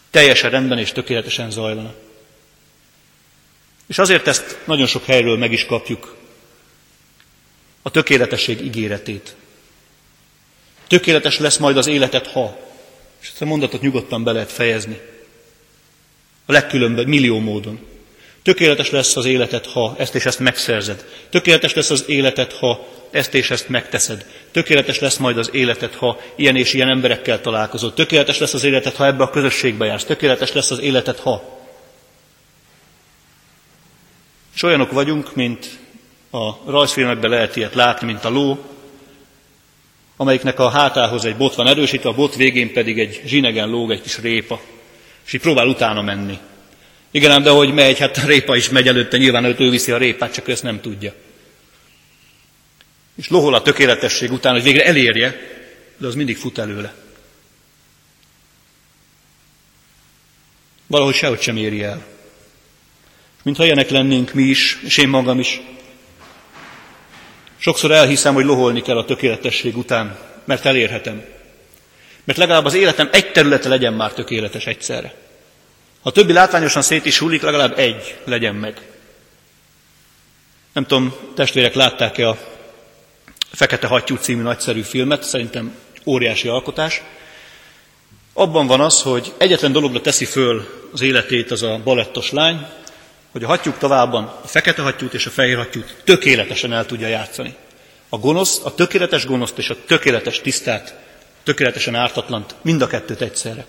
teljesen 0.10 0.50
rendben 0.50 0.78
és 0.78 0.92
tökéletesen 0.92 1.52
zajlana. 1.52 1.94
És 3.88 3.98
azért 3.98 4.28
ezt 4.28 4.60
nagyon 4.66 4.88
sok 4.88 5.06
helyről 5.06 5.38
meg 5.38 5.52
is 5.52 5.66
kapjuk. 5.66 6.16
A 7.82 7.90
tökéletesség 7.90 8.62
ígéretét. 8.62 9.36
Tökéletes 10.88 11.40
lesz 11.40 11.58
majd 11.58 11.78
az 11.78 11.88
életed, 11.88 12.28
ha. 12.28 12.58
És 13.22 13.28
ezt 13.28 13.42
a 13.42 13.46
mondatot 13.46 13.82
nyugodtan 13.82 14.24
be 14.24 14.32
lehet 14.32 14.52
fejezni. 14.52 15.00
A 16.46 16.52
legkülönbözőbb 16.52 17.08
millió 17.08 17.40
módon. 17.40 17.80
Tökéletes 18.44 18.92
lesz 18.92 19.16
az 19.16 19.26
életed, 19.26 19.66
ha 19.66 19.96
ezt 19.98 20.16
és 20.16 20.26
ezt 20.26 20.40
megszerzed. 20.40 21.06
Tökéletes 21.30 21.74
lesz 21.74 21.90
az 21.90 22.04
életed, 22.08 22.52
ha 22.52 22.88
ezt 23.12 23.34
és 23.34 23.50
ezt 23.50 23.70
megteszed. 23.70 24.26
Tökéletes 24.52 25.00
lesz 25.00 25.18
majd 25.18 25.38
az 25.38 25.50
életed, 25.54 25.94
ha 25.94 26.20
ilyen 26.36 26.56
és 26.56 26.74
ilyen 26.74 26.90
emberekkel 26.90 27.42
találkozol. 27.42 27.94
Tökéletes 27.94 28.38
lesz 28.38 28.54
az 28.54 28.64
életed, 28.64 28.96
ha 28.96 29.06
ebbe 29.06 29.24
a 29.24 29.30
közösségbe 29.30 29.86
jársz. 29.86 30.04
Tökéletes 30.04 30.54
lesz 30.54 30.72
az 30.72 30.80
életed, 30.80 31.18
ha. 31.18 31.60
És 34.56 34.64
olyanok 34.64 34.92
vagyunk, 34.92 35.36
mint 35.36 35.70
a 36.32 36.72
rajzfilmekben 36.72 37.32
lehet 37.32 37.56
ilyet 37.56 37.76
látni, 37.76 38.06
mint 38.06 38.26
a 38.26 38.30
ló, 38.30 38.77
amelyiknek 40.18 40.60
a 40.60 40.70
hátához 40.70 41.26
egy 41.26 41.36
bot 41.36 41.56
van 41.56 41.68
erősítve, 41.68 42.10
a 42.10 42.14
bot 42.14 42.36
végén 42.36 42.74
pedig 42.74 43.00
egy 43.00 43.22
zsinegen 43.26 43.70
lóg 43.70 43.92
egy 43.92 44.02
kis 44.02 44.18
répa, 44.18 44.62
és 45.26 45.34
így 45.34 45.42
próbál 45.42 45.68
utána 45.68 46.02
menni. 46.02 46.38
Igen, 47.12 47.32
ám 47.32 47.44
de 47.44 47.50
hogy 47.50 47.74
megy, 47.74 48.00
hát 48.00 48.18
a 48.18 48.26
répa 48.26 48.56
is 48.56 48.70
megy 48.70 48.88
előtte, 48.88 49.18
nyilván 49.18 49.44
előtt 49.44 49.60
ő 49.60 49.70
viszi 49.70 49.92
a 49.92 49.98
répát, 49.98 50.34
csak 50.34 50.48
ő 50.48 50.52
ezt 50.52 50.64
nem 50.64 50.82
tudja. 50.82 51.14
És 53.16 53.30
lohol 53.30 53.54
a 53.54 53.62
tökéletesség 53.62 54.32
után, 54.32 54.54
hogy 54.54 54.64
végre 54.64 54.86
elérje, 54.86 55.36
de 55.98 56.08
az 56.08 56.16
mindig 56.16 56.38
fut 56.38 56.58
előle. 56.58 56.94
Valahogy 60.88 61.16
sehogy 61.16 61.42
sem 61.42 61.58
éri 61.58 61.84
el. 61.84 62.06
Mintha 63.44 63.66
ilyenek 63.66 63.90
lennénk 63.90 64.34
mi 64.34 64.44
is, 64.44 64.80
és 64.84 64.98
én 64.98 65.08
magam 65.08 65.40
is. 65.40 65.62
Sokszor 67.58 67.92
elhiszem, 67.92 68.34
hogy 68.34 68.46
loholni 68.46 68.82
kell 68.82 68.98
a 68.98 69.06
tökéletesség 69.06 69.78
után, 69.78 70.18
mert 70.46 70.66
elérhetem. 70.66 71.24
Mert 72.24 72.40
legalább 72.40 72.66
az 72.66 72.74
életem 72.74 73.10
egy 73.12 73.32
területe 73.32 73.70
legyen 73.70 73.94
már 73.94 74.14
tökéletes 74.14 74.66
egyszerre. 74.66 75.14
Ha 76.02 76.12
többi 76.12 76.34
látványosan 76.34 76.82
szét 76.82 77.06
is 77.06 77.20
hullik, 77.20 77.42
legalább 77.42 77.80
egy 77.80 78.16
legyen 78.24 78.56
meg. 78.56 78.82
Nem 80.74 80.86
tudom, 80.86 81.16
testvérek 81.36 81.74
látták-e 81.74 82.30
a 82.30 82.38
Fekete 83.52 83.88
Hattyú 83.88 84.16
című 84.16 84.42
nagyszerű 84.42 84.82
filmet, 84.82 85.24
szerintem 85.24 85.76
óriási 86.06 86.48
alkotás. 86.48 87.02
Abban 88.34 88.68
van 88.68 88.82
az, 88.82 89.02
hogy 89.02 89.34
egyetlen 89.38 89.72
dologra 89.72 90.02
teszi 90.02 90.26
föl 90.26 90.68
az 90.94 91.02
életét 91.02 91.52
az 91.52 91.64
a 91.64 91.80
balettos 91.84 92.32
lány, 92.32 92.66
hogy 93.38 93.46
a 93.46 93.50
hattyúk 93.50 93.78
továbban 93.78 94.24
a 94.44 94.48
fekete 94.48 94.82
hattyút 94.82 95.14
és 95.14 95.26
a 95.26 95.30
fehér 95.30 95.58
hattyút 95.58 95.96
tökéletesen 96.04 96.74
el 96.74 96.86
tudja 96.86 97.08
játszani. 97.08 97.56
A 98.10 98.18
gonosz, 98.18 98.62
a 98.64 98.76
tökéletes 98.76 99.26
gonoszt 99.26 99.58
és 99.58 99.70
a 99.70 99.76
tökéletes 99.86 100.42
tisztát, 100.42 101.00
tökéletesen 101.44 101.96
ártatlant, 101.96 102.56
mind 102.62 102.82
a 102.82 102.88
kettőt 102.88 103.22
egyszerre. 103.22 103.66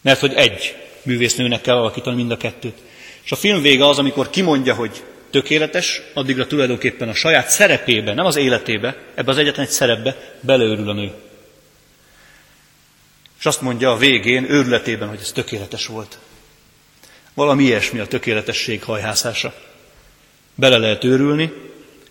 Mert 0.00 0.20
hogy 0.20 0.32
egy 0.34 0.76
művésznőnek 1.02 1.60
kell 1.60 1.76
alakítani 1.76 2.16
mind 2.16 2.30
a 2.30 2.36
kettőt. 2.36 2.76
És 3.24 3.32
a 3.32 3.36
film 3.36 3.62
vége 3.62 3.86
az, 3.86 3.98
amikor 3.98 4.30
kimondja, 4.30 4.74
hogy 4.74 5.02
tökéletes, 5.30 6.02
addigra 6.14 6.46
tulajdonképpen 6.46 7.08
a 7.08 7.14
saját 7.14 7.48
szerepébe, 7.48 8.14
nem 8.14 8.26
az 8.26 8.36
életébe, 8.36 8.96
ebbe 9.14 9.30
az 9.30 9.38
egyetlen 9.38 9.66
egy 9.66 9.72
szerepbe 9.72 10.16
beleőrül 10.40 10.88
a 10.88 10.92
nő. 10.92 11.12
És 13.38 13.46
azt 13.46 13.60
mondja 13.60 13.90
a 13.90 13.96
végén, 13.96 14.50
őrületében, 14.50 15.08
hogy 15.08 15.18
ez 15.20 15.32
tökéletes 15.32 15.86
volt. 15.86 16.18
Valami 17.36 17.64
ilyesmi 17.64 17.98
a 17.98 18.06
tökéletesség 18.06 18.82
hajhászása. 18.82 19.54
Bele 20.54 20.76
lehet 20.76 21.04
őrülni, 21.04 21.52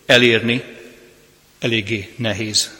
elérni, 0.06 0.64
eléggé 1.60 2.14
nehéz, 2.16 2.78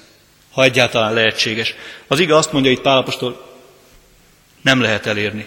ha 0.52 0.64
egyáltalán 0.64 1.14
lehetséges. 1.14 1.76
Az 2.08 2.20
ige 2.20 2.36
azt 2.36 2.52
mondja 2.52 2.72
itt 2.72 2.82
Pálapostól, 2.82 3.58
nem 4.62 4.82
lehet 4.82 5.06
elérni. 5.06 5.46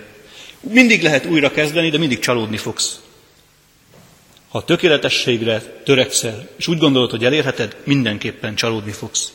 Mindig 0.61 1.02
lehet 1.02 1.26
újra 1.26 1.50
kezdeni, 1.50 1.90
de 1.90 1.98
mindig 1.98 2.18
csalódni 2.18 2.56
fogsz. 2.56 3.00
Ha 4.48 4.64
tökéletességre 4.64 5.61
törekszel, 5.61 6.48
és 6.56 6.66
úgy 6.66 6.78
gondolod, 6.78 7.11
hogy 7.11 7.24
elérheted, 7.24 7.76
mindenképpen 7.84 8.54
csalódni 8.54 8.92
fogsz. 8.92 9.32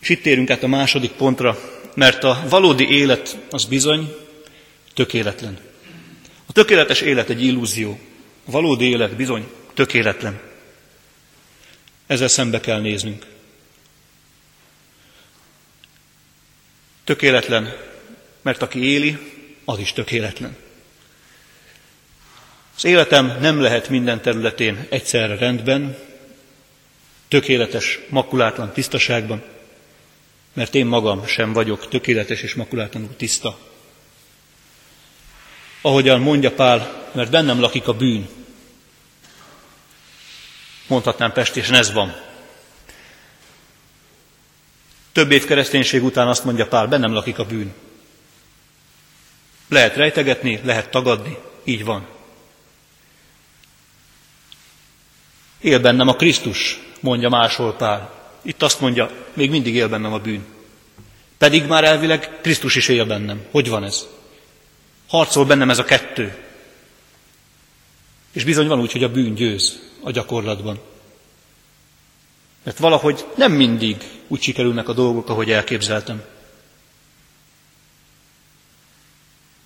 És 0.00 0.08
itt 0.08 0.22
térünk 0.22 0.50
át 0.50 0.62
a 0.62 0.66
második 0.66 1.10
pontra, 1.10 1.58
mert 1.94 2.24
a 2.24 2.42
valódi 2.48 2.90
élet 2.90 3.36
az 3.50 3.64
bizony 3.64 4.16
tökéletlen. 4.94 5.67
A 6.48 6.52
tökéletes 6.52 7.00
élet 7.00 7.28
egy 7.28 7.44
illúzió. 7.44 7.98
A 8.44 8.50
valódi 8.50 8.84
élet 8.84 9.16
bizony 9.16 9.48
tökéletlen. 9.74 10.40
Ezzel 12.06 12.28
szembe 12.28 12.60
kell 12.60 12.80
néznünk. 12.80 13.26
Tökéletlen, 17.04 17.76
mert 18.42 18.62
aki 18.62 18.84
éli, 18.84 19.18
az 19.64 19.78
is 19.78 19.92
tökéletlen. 19.92 20.56
Az 22.76 22.84
életem 22.84 23.38
nem 23.40 23.60
lehet 23.60 23.88
minden 23.88 24.20
területén 24.20 24.86
egyszerre 24.90 25.36
rendben, 25.36 25.98
tökéletes, 27.28 27.98
makulátlan 28.08 28.72
tisztaságban, 28.72 29.42
mert 30.52 30.74
én 30.74 30.86
magam 30.86 31.26
sem 31.26 31.52
vagyok 31.52 31.88
tökéletes 31.88 32.42
és 32.42 32.54
makulátlanul 32.54 33.16
tiszta. 33.16 33.58
Ahogyan 35.80 36.20
mondja 36.20 36.52
Pál, 36.52 37.08
mert 37.12 37.30
bennem 37.30 37.60
lakik 37.60 37.88
a 37.88 37.92
bűn. 37.92 38.28
Mondhatnám 40.86 41.32
Pestésen, 41.32 41.74
ez 41.74 41.92
van. 41.92 42.14
Több 45.12 45.30
év 45.30 45.44
kereszténység 45.44 46.04
után 46.04 46.28
azt 46.28 46.44
mondja 46.44 46.66
Pál, 46.66 46.86
bennem 46.86 47.12
lakik 47.12 47.38
a 47.38 47.44
bűn. 47.44 47.74
Lehet 49.68 49.96
rejtegetni, 49.96 50.60
lehet 50.64 50.90
tagadni, 50.90 51.38
így 51.64 51.84
van. 51.84 52.06
Él 55.60 55.80
bennem 55.80 56.08
a 56.08 56.16
Krisztus, 56.16 56.80
mondja 57.00 57.28
máshol 57.28 57.72
Pál. 57.72 58.12
Itt 58.42 58.62
azt 58.62 58.80
mondja, 58.80 59.10
még 59.32 59.50
mindig 59.50 59.74
él 59.74 59.88
bennem 59.88 60.12
a 60.12 60.18
bűn. 60.18 60.46
Pedig 61.38 61.66
már 61.66 61.84
elvileg 61.84 62.40
Krisztus 62.40 62.74
is 62.74 62.88
él 62.88 63.04
bennem. 63.04 63.46
Hogy 63.50 63.68
van 63.68 63.84
ez? 63.84 64.06
Harcol 65.08 65.44
bennem 65.44 65.70
ez 65.70 65.78
a 65.78 65.84
kettő. 65.84 66.36
És 68.32 68.44
bizony 68.44 68.66
van 68.66 68.80
úgy, 68.80 68.92
hogy 68.92 69.02
a 69.02 69.10
bűn 69.10 69.34
győz 69.34 69.78
a 70.02 70.10
gyakorlatban. 70.10 70.80
Mert 72.62 72.78
valahogy 72.78 73.26
nem 73.36 73.52
mindig 73.52 73.96
úgy 74.26 74.42
sikerülnek 74.42 74.88
a 74.88 74.92
dolgok, 74.92 75.28
ahogy 75.28 75.50
elképzeltem. 75.50 76.22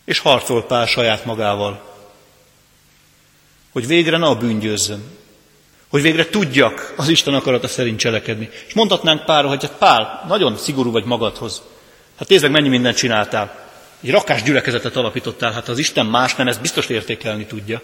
És 0.04 0.18
harcol 0.18 0.64
Pál 0.64 0.86
saját 0.86 1.24
magával, 1.24 1.94
hogy 3.72 3.86
végre 3.86 4.16
ne 4.16 4.26
a 4.26 4.36
bűn 4.36 4.58
győzzön, 4.58 5.02
hogy 5.88 6.02
végre 6.02 6.28
tudjak 6.28 6.94
az 6.96 7.08
Isten 7.08 7.34
akarata 7.34 7.68
szerint 7.68 7.98
cselekedni. 7.98 8.48
És 8.66 8.74
mondhatnánk 8.74 9.24
Pál, 9.24 9.44
hogy 9.44 9.62
hát 9.62 9.78
Pál, 9.78 10.24
nagyon 10.28 10.56
szigorú 10.56 10.90
vagy 10.90 11.04
magadhoz. 11.04 11.62
Hát 12.18 12.28
nézd 12.28 12.50
mennyi 12.50 12.68
mindent 12.68 12.96
csináltál. 12.96 13.71
Egy 14.02 14.10
rakás 14.10 14.42
gyülekezetet 14.42 14.96
alapítottál, 14.96 15.52
hát 15.52 15.68
az 15.68 15.78
Isten 15.78 16.06
más 16.06 16.34
nem, 16.34 16.48
ezt 16.48 16.60
biztos 16.60 16.86
értékelni 16.86 17.46
tudja. 17.46 17.82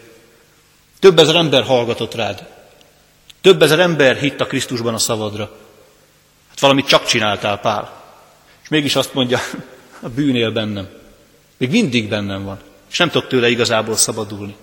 Több 0.98 1.18
ezer 1.18 1.34
ember 1.34 1.62
hallgatott 1.62 2.14
rád. 2.14 2.46
Több 3.40 3.62
ezer 3.62 3.78
ember 3.78 4.16
hitt 4.16 4.40
a 4.40 4.46
Krisztusban 4.46 4.94
a 4.94 4.98
szavadra. 4.98 5.58
Hát 6.48 6.60
valamit 6.60 6.86
csak 6.86 7.06
csináltál, 7.06 7.58
Pál. 7.58 8.04
És 8.62 8.68
mégis 8.68 8.96
azt 8.96 9.14
mondja, 9.14 9.38
a 10.00 10.08
bűn 10.08 10.36
él 10.36 10.50
bennem. 10.50 10.88
Még 11.56 11.70
mindig 11.70 12.08
bennem 12.08 12.44
van. 12.44 12.60
És 12.90 12.98
nem 12.98 13.10
tudok 13.10 13.28
tőle 13.28 13.48
igazából 13.48 13.96
szabadulni. 13.96 14.56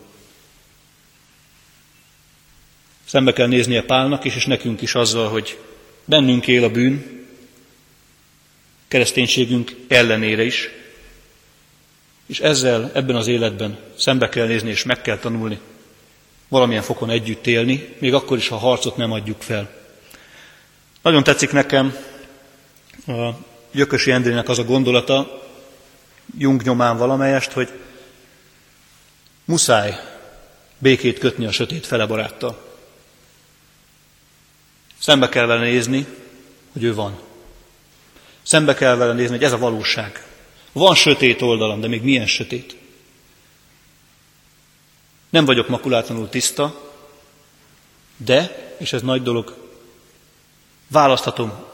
Szembe 3.06 3.34
kell 3.34 3.48
néznie 3.48 3.84
Pálnak 3.84 4.24
is, 4.24 4.36
és 4.36 4.46
nekünk 4.46 4.82
is 4.82 4.96
azzal, 4.96 5.30
hogy 5.30 5.60
bennünk 6.06 6.48
él 6.48 6.64
a 6.64 6.70
bűn, 6.70 7.26
kereszténységünk 8.88 9.76
ellenére 9.88 10.44
is, 10.44 10.70
és 12.26 12.40
ezzel 12.40 12.92
ebben 12.94 13.16
az 13.16 13.28
életben 13.28 13.78
szembe 13.98 14.30
kell 14.30 14.48
nézni, 14.48 14.70
és 14.70 14.84
meg 14.84 15.02
kell 15.02 15.18
tanulni 15.18 15.60
valamilyen 16.48 16.84
fokon 16.84 17.10
együtt 17.10 17.48
élni, 17.48 17.96
még 18.00 18.14
akkor 18.14 18.38
is, 18.38 18.48
ha 18.48 18.58
harcot 18.58 18.98
nem 18.98 19.12
adjuk 19.12 19.42
fel. 19.42 19.70
Nagyon 21.02 21.24
tetszik 21.24 21.52
nekem 21.52 21.96
a 23.08 23.30
Gyökösi 23.72 24.12
Endrének 24.12 24.50
az 24.50 24.60
a 24.60 24.64
gondolata, 24.64 25.44
Jung 26.38 26.62
nyomán 26.62 26.98
valamelyest, 26.98 27.52
hogy 27.52 27.70
muszáj 29.46 30.00
békét 30.78 31.20
kötni 31.20 31.46
a 31.46 31.52
sötét 31.52 31.86
fele 31.86 32.06
baráttal. 32.06 32.64
Szembe 35.00 35.30
kell 35.30 35.46
vele 35.46 35.62
nézni, 35.62 36.06
hogy 36.74 36.84
ő 36.84 36.94
van. 36.94 37.20
Szembe 38.44 38.74
kell 38.74 38.96
vele 38.96 39.14
nézni, 39.14 39.36
hogy 39.36 39.46
ez 39.46 39.52
a 39.52 39.58
valóság. 39.58 40.26
Van 40.76 40.96
sötét 40.96 41.42
oldalam, 41.42 41.82
de 41.82 41.88
még 41.88 42.02
milyen 42.02 42.28
sötét. 42.28 42.76
Nem 45.30 45.46
vagyok 45.46 45.68
makulátlanul 45.68 46.30
tiszta, 46.30 46.92
de, 48.18 48.70
és 48.80 48.94
ez 48.94 49.02
nagy 49.02 49.24
dolog, 49.24 49.56
választhatom 50.88 51.66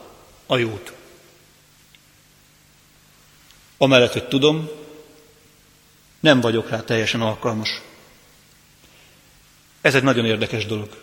a 0.46 0.56
jót. 0.56 0.92
Amellett, 3.76 4.12
hogy 4.12 4.28
tudom, 4.28 4.70
nem 6.20 6.40
vagyok 6.40 6.68
rá 6.68 6.80
teljesen 6.80 7.20
alkalmas. 7.20 7.80
Ez 9.80 9.94
egy 9.94 10.02
nagyon 10.02 10.24
érdekes 10.24 10.66
dolog. 10.66 10.96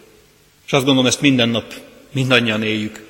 És 0.65 0.73
azt 0.73 0.85
gondolom, 0.85 1.09
ezt 1.09 1.21
minden 1.21 1.49
nap 1.49 1.73
mindannyian 2.11 2.63
éljük. 2.63 3.08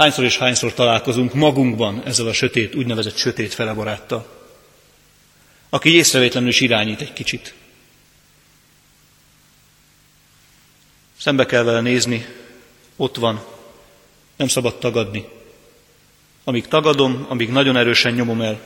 Hányszor 0.00 0.24
és 0.24 0.38
hányszor 0.38 0.74
találkozunk 0.74 1.34
magunkban 1.34 2.02
ezzel 2.04 2.26
a 2.26 2.32
sötét, 2.32 2.74
úgynevezett 2.74 3.16
sötét 3.16 3.54
fele 3.54 3.72
baráttal, 3.72 4.26
aki 5.68 5.94
észrevétlenül 5.94 6.48
is 6.48 6.60
irányít 6.60 7.00
egy 7.00 7.12
kicsit. 7.12 7.54
Szembe 11.18 11.46
kell 11.46 11.62
vele 11.62 11.80
nézni, 11.80 12.26
ott 12.96 13.16
van, 13.16 13.44
nem 14.36 14.48
szabad 14.48 14.78
tagadni. 14.78 15.28
Amíg 16.44 16.68
tagadom, 16.68 17.26
amíg 17.28 17.50
nagyon 17.50 17.76
erősen 17.76 18.12
nyomom 18.14 18.40
el, 18.40 18.60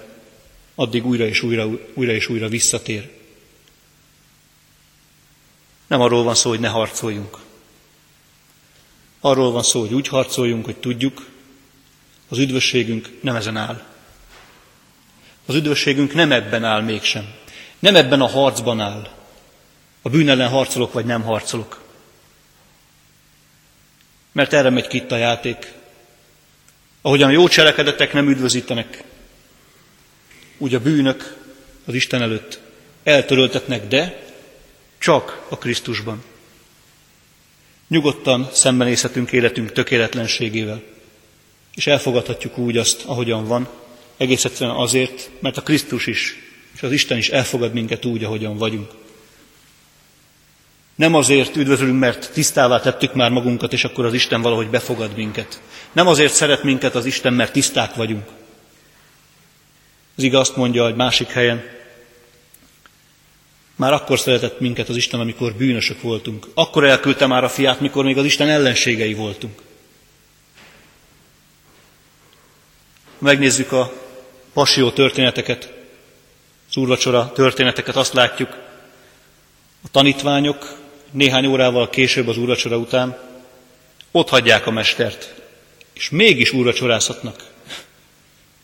addig 0.75 1.07
újra 1.07 1.27
és 1.27 1.43
újra, 1.43 1.69
újra 1.95 2.13
és 2.13 2.29
újra 2.29 2.49
visszatér. 2.49 3.11
Nem 5.87 6.01
arról 6.01 6.23
van 6.23 6.35
szó, 6.35 6.51
hogy 6.51 6.61
ne 6.61 6.69
harcoljunk. 6.69 7.44
Arról 9.27 9.53
van 9.53 9.63
szó, 9.63 9.81
hogy 9.81 9.95
úgy 9.95 10.09
harcoljunk, 10.09 10.65
hogy 10.65 10.77
tudjuk, 10.77 11.27
az 12.29 12.39
üdvösségünk 12.39 13.09
nem 13.21 13.37
ezen 13.37 13.57
áll. 13.57 13.83
Az 15.47 15.55
üdvösségünk 15.55 16.15
nem 16.15 16.33
ebben 16.33 16.65
áll 16.65 16.83
mégsem. 16.83 17.35
Nem 17.79 17.97
ebben 17.97 18.21
a 18.21 18.29
harcban 18.29 18.81
áll. 18.81 19.09
A 20.03 20.09
bűn 20.09 20.29
ellen 20.29 20.49
harcolok, 20.49 20.93
vagy 20.93 21.05
nem 21.05 21.23
harcolok. 21.23 21.83
Mert 24.33 24.53
erre 24.53 24.71
megy 24.71 24.87
ki 24.87 24.97
itt 24.97 25.13
a 25.13 25.17
játék. 25.17 25.73
Ahogyan 27.03 27.31
jó 27.31 27.49
cselekedetek 27.49 28.13
nem 28.13 28.29
üdvözítenek, 28.29 29.05
úgy 30.59 30.75
a 30.75 30.81
bűnök 30.81 31.37
az 31.85 31.95
Isten 31.95 32.23
előtt 32.23 32.61
eltöröltetnek, 33.03 33.89
de 33.89 34.27
csak 34.99 35.47
a 35.49 35.59
Krisztusban. 35.59 36.25
Nyugodtan 37.95 38.49
szembenézhetünk 38.53 39.33
életünk 39.33 39.73
tökéletlenségével, 39.73 40.83
és 41.75 41.87
elfogadhatjuk 41.87 42.59
úgy 42.59 42.77
azt, 42.77 43.05
ahogyan 43.05 43.47
van, 43.47 43.69
egész 44.17 44.45
egyszerűen 44.45 44.77
azért, 44.77 45.31
mert 45.41 45.57
a 45.57 45.63
Krisztus 45.63 46.07
is, 46.07 46.37
és 46.75 46.83
az 46.83 46.93
Isten 46.93 47.19
is 47.19 47.29
elfogad 47.29 47.73
minket 47.73 48.05
úgy, 48.05 48.25
ahogyan 48.25 48.57
vagyunk. 48.57 48.91
Nem 50.95 51.15
azért 51.15 51.57
üdvözlünk, 51.57 51.99
mert 51.99 52.33
tisztává 52.33 52.81
tettük 52.81 53.15
már 53.15 53.31
magunkat, 53.31 53.73
és 53.73 53.85
akkor 53.85 54.05
az 54.05 54.15
Isten 54.15 54.43
valahogy 54.43 54.69
befogad 54.69 55.17
minket. 55.17 55.61
Nem 55.93 56.07
azért 56.07 56.33
szeret 56.33 56.63
minket 56.63 56.95
az 56.95 57.05
Isten, 57.05 57.33
mert 57.33 57.53
tiszták 57.53 57.95
vagyunk. 57.95 58.27
Az 60.17 60.23
igaz 60.23 60.41
azt 60.41 60.57
mondja 60.57 60.87
egy 60.87 60.97
másik 60.97 61.29
helyen, 61.29 61.63
már 63.77 63.93
akkor 63.93 64.19
szeretett 64.19 64.61
minket 64.61 64.89
az 64.89 64.97
Isten, 64.97 65.21
amikor 65.21 65.53
bűnösök 65.53 66.03
voltunk. 66.03 66.47
Akkor 66.55 66.85
elküldte 66.85 67.27
már 67.27 67.45
a 67.45 67.49
fiát, 67.49 67.81
mikor 67.81 68.05
még 68.05 68.19
az 68.19 68.25
Isten 68.25 68.49
ellenségei 68.49 69.15
voltunk. 69.15 69.63
megnézzük 73.25 73.73
a 73.73 73.93
pasió 74.53 74.91
történeteket, 74.91 75.73
az 76.69 76.77
történeteket, 77.35 77.97
azt 77.97 78.13
látjuk, 78.13 78.49
a 79.85 79.89
tanítványok 79.91 80.79
néhány 81.11 81.47
órával 81.47 81.91
később 81.91 82.29
az 82.29 82.37
úrvacsora 82.37 82.77
után 82.77 83.19
ott 84.11 84.29
hagyják 84.29 84.67
a 84.67 84.71
mestert, 84.71 85.35
és 85.93 86.11
mégis 86.11 86.53
úrvacsorázhatnak. 86.53 87.53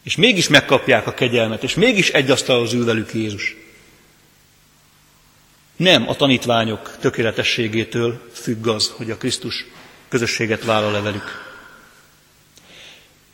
És 0.03 0.17
mégis 0.17 0.49
megkapják 0.49 1.07
a 1.07 1.15
kegyelmet, 1.15 1.63
és 1.63 1.75
mégis 1.75 2.11
egy 2.11 2.31
asztalhoz 2.31 2.73
ül 2.73 2.85
velük 2.85 3.15
Jézus. 3.15 3.57
Nem 5.81 6.09
a 6.09 6.17
tanítványok 6.17 6.97
tökéletességétől 6.99 8.31
függ 8.33 8.67
az, 8.67 8.93
hogy 8.97 9.11
a 9.11 9.17
Krisztus 9.17 9.67
közösséget 10.09 10.65
vállal-e 10.65 11.01
velük. 11.01 11.55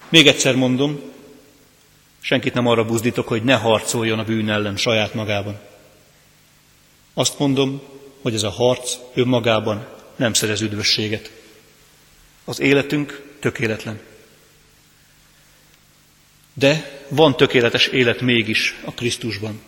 Még 0.09 0.26
egyszer 0.26 0.54
mondom, 0.54 1.00
senkit 2.20 2.54
nem 2.54 2.66
arra 2.66 2.85
buzdítok, 2.85 3.28
hogy 3.28 3.42
ne 3.42 3.54
harcoljon 3.54 4.18
a 4.18 4.24
bűn 4.24 4.50
ellen 4.50 4.76
saját 4.76 5.14
magában. 5.14 5.61
Azt 7.14 7.38
mondom, 7.38 7.82
hogy 8.22 8.35
ez 8.35 8.42
a 8.42 8.50
harc 8.50 8.96
önmagában 9.14 9.87
nem 10.16 10.32
szerez 10.32 10.61
üdvösséget. 10.61 11.30
Az 12.44 12.61
életünk 12.61 13.37
tökéletlen. 13.40 14.00
De 16.54 17.02
van 17.09 17.37
tökéletes 17.37 17.87
élet 17.87 18.20
mégis 18.20 18.80
a 18.85 18.92
Krisztusban. 18.92 19.61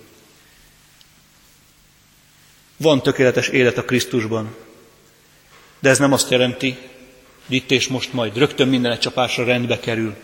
Van 2.78 3.02
tökéletes 3.02 3.48
élet 3.48 3.78
a 3.78 3.84
Krisztusban, 3.84 4.56
de 5.80 5.88
ez 5.88 5.98
nem 5.98 6.12
azt 6.12 6.30
jelenti, 6.30 6.76
hogy 7.46 7.56
itt 7.56 7.70
és 7.70 7.88
most 7.88 8.12
majd 8.12 8.36
rögtön 8.36 8.68
minden 8.68 8.92
egy 8.92 8.98
csapásra 8.98 9.44
rendbe 9.44 9.80
kerül, 9.80 10.14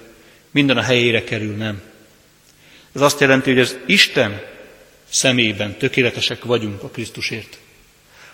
minden 0.51 0.77
a 0.77 0.83
helyére 0.83 1.25
kerül, 1.25 1.57
nem. 1.57 1.83
Ez 2.93 3.01
azt 3.01 3.21
jelenti, 3.21 3.51
hogy 3.51 3.61
az 3.61 3.77
Isten 3.87 4.43
szemében 5.09 5.79
tökéletesek 5.79 6.45
vagyunk 6.45 6.83
a 6.83 6.89
Krisztusért. 6.89 7.59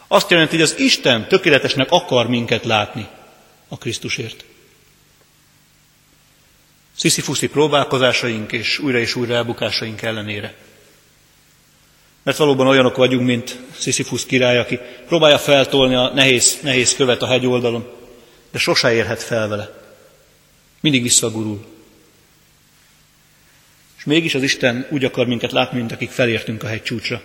Azt 0.06 0.30
jelenti, 0.30 0.54
hogy 0.54 0.64
az 0.64 0.78
Isten 0.78 1.28
tökéletesnek 1.28 1.90
akar 1.90 2.28
minket 2.28 2.64
látni 2.64 3.08
a 3.68 3.78
Krisztusért. 3.78 4.44
Sziszifuszi 6.96 7.48
próbálkozásaink 7.48 8.52
és 8.52 8.78
újra 8.78 8.98
és 8.98 9.14
újra 9.14 9.34
elbukásaink 9.34 10.02
ellenére. 10.02 10.54
Mert 12.22 12.36
valóban 12.36 12.66
olyanok 12.66 12.96
vagyunk, 12.96 13.26
mint 13.26 13.58
Sziszifus 13.78 14.26
király, 14.26 14.58
aki 14.58 14.78
próbálja 15.06 15.38
feltolni 15.38 15.94
a 15.94 16.12
nehéz, 16.14 16.58
nehéz 16.62 16.94
követ 16.94 17.22
a 17.22 17.26
hegyoldalon, 17.26 17.92
de 18.50 18.58
sose 18.58 18.92
érhet 18.92 19.22
fel 19.22 19.48
vele. 19.48 19.80
Mindig 20.80 21.02
visszagurul. 21.02 21.66
És 23.96 24.04
mégis 24.04 24.34
az 24.34 24.42
Isten 24.42 24.86
úgy 24.90 25.04
akar 25.04 25.26
minket 25.26 25.52
látni, 25.52 25.78
mint 25.78 25.92
akik 25.92 26.10
felértünk 26.10 26.62
a 26.62 26.66
hegy 26.66 26.82
csúcsra. 26.82 27.22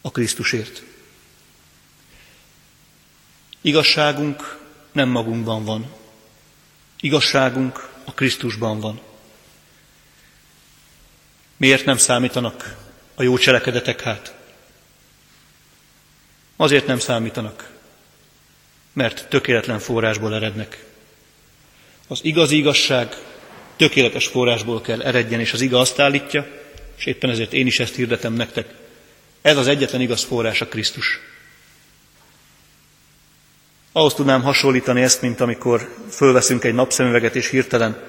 A 0.00 0.10
Krisztusért. 0.10 0.82
Igazságunk 3.60 4.58
nem 4.92 5.08
magunkban 5.08 5.64
van. 5.64 5.92
Igazságunk 7.00 7.90
a 8.04 8.12
Krisztusban 8.12 8.80
van. 8.80 9.00
Miért 11.56 11.84
nem 11.84 11.96
számítanak 11.96 12.87
a 13.18 13.22
jó 13.22 13.36
cselekedetek 13.36 14.00
hát? 14.00 14.34
Azért 16.56 16.86
nem 16.86 16.98
számítanak, 16.98 17.70
mert 18.92 19.26
tökéletlen 19.28 19.78
forrásból 19.78 20.34
erednek. 20.34 20.84
Az 22.08 22.20
igazi 22.22 22.56
igazság 22.56 23.16
tökéletes 23.76 24.26
forrásból 24.26 24.80
kell 24.80 25.02
eredjen, 25.02 25.40
és 25.40 25.52
az 25.52 25.60
iga 25.60 25.78
azt 25.78 25.98
állítja, 25.98 26.46
és 26.96 27.06
éppen 27.06 27.30
ezért 27.30 27.52
én 27.52 27.66
is 27.66 27.80
ezt 27.80 27.94
hirdetem 27.94 28.32
nektek. 28.32 28.74
Ez 29.42 29.56
az 29.56 29.66
egyetlen 29.66 30.00
igaz 30.00 30.24
forrás 30.24 30.60
a 30.60 30.68
Krisztus. 30.68 31.20
Ahhoz 33.92 34.14
tudnám 34.14 34.42
hasonlítani 34.42 35.02
ezt, 35.02 35.22
mint 35.22 35.40
amikor 35.40 35.94
fölveszünk 36.10 36.64
egy 36.64 36.74
napszemüveget, 36.74 37.36
és 37.36 37.50
hirtelen, 37.50 38.02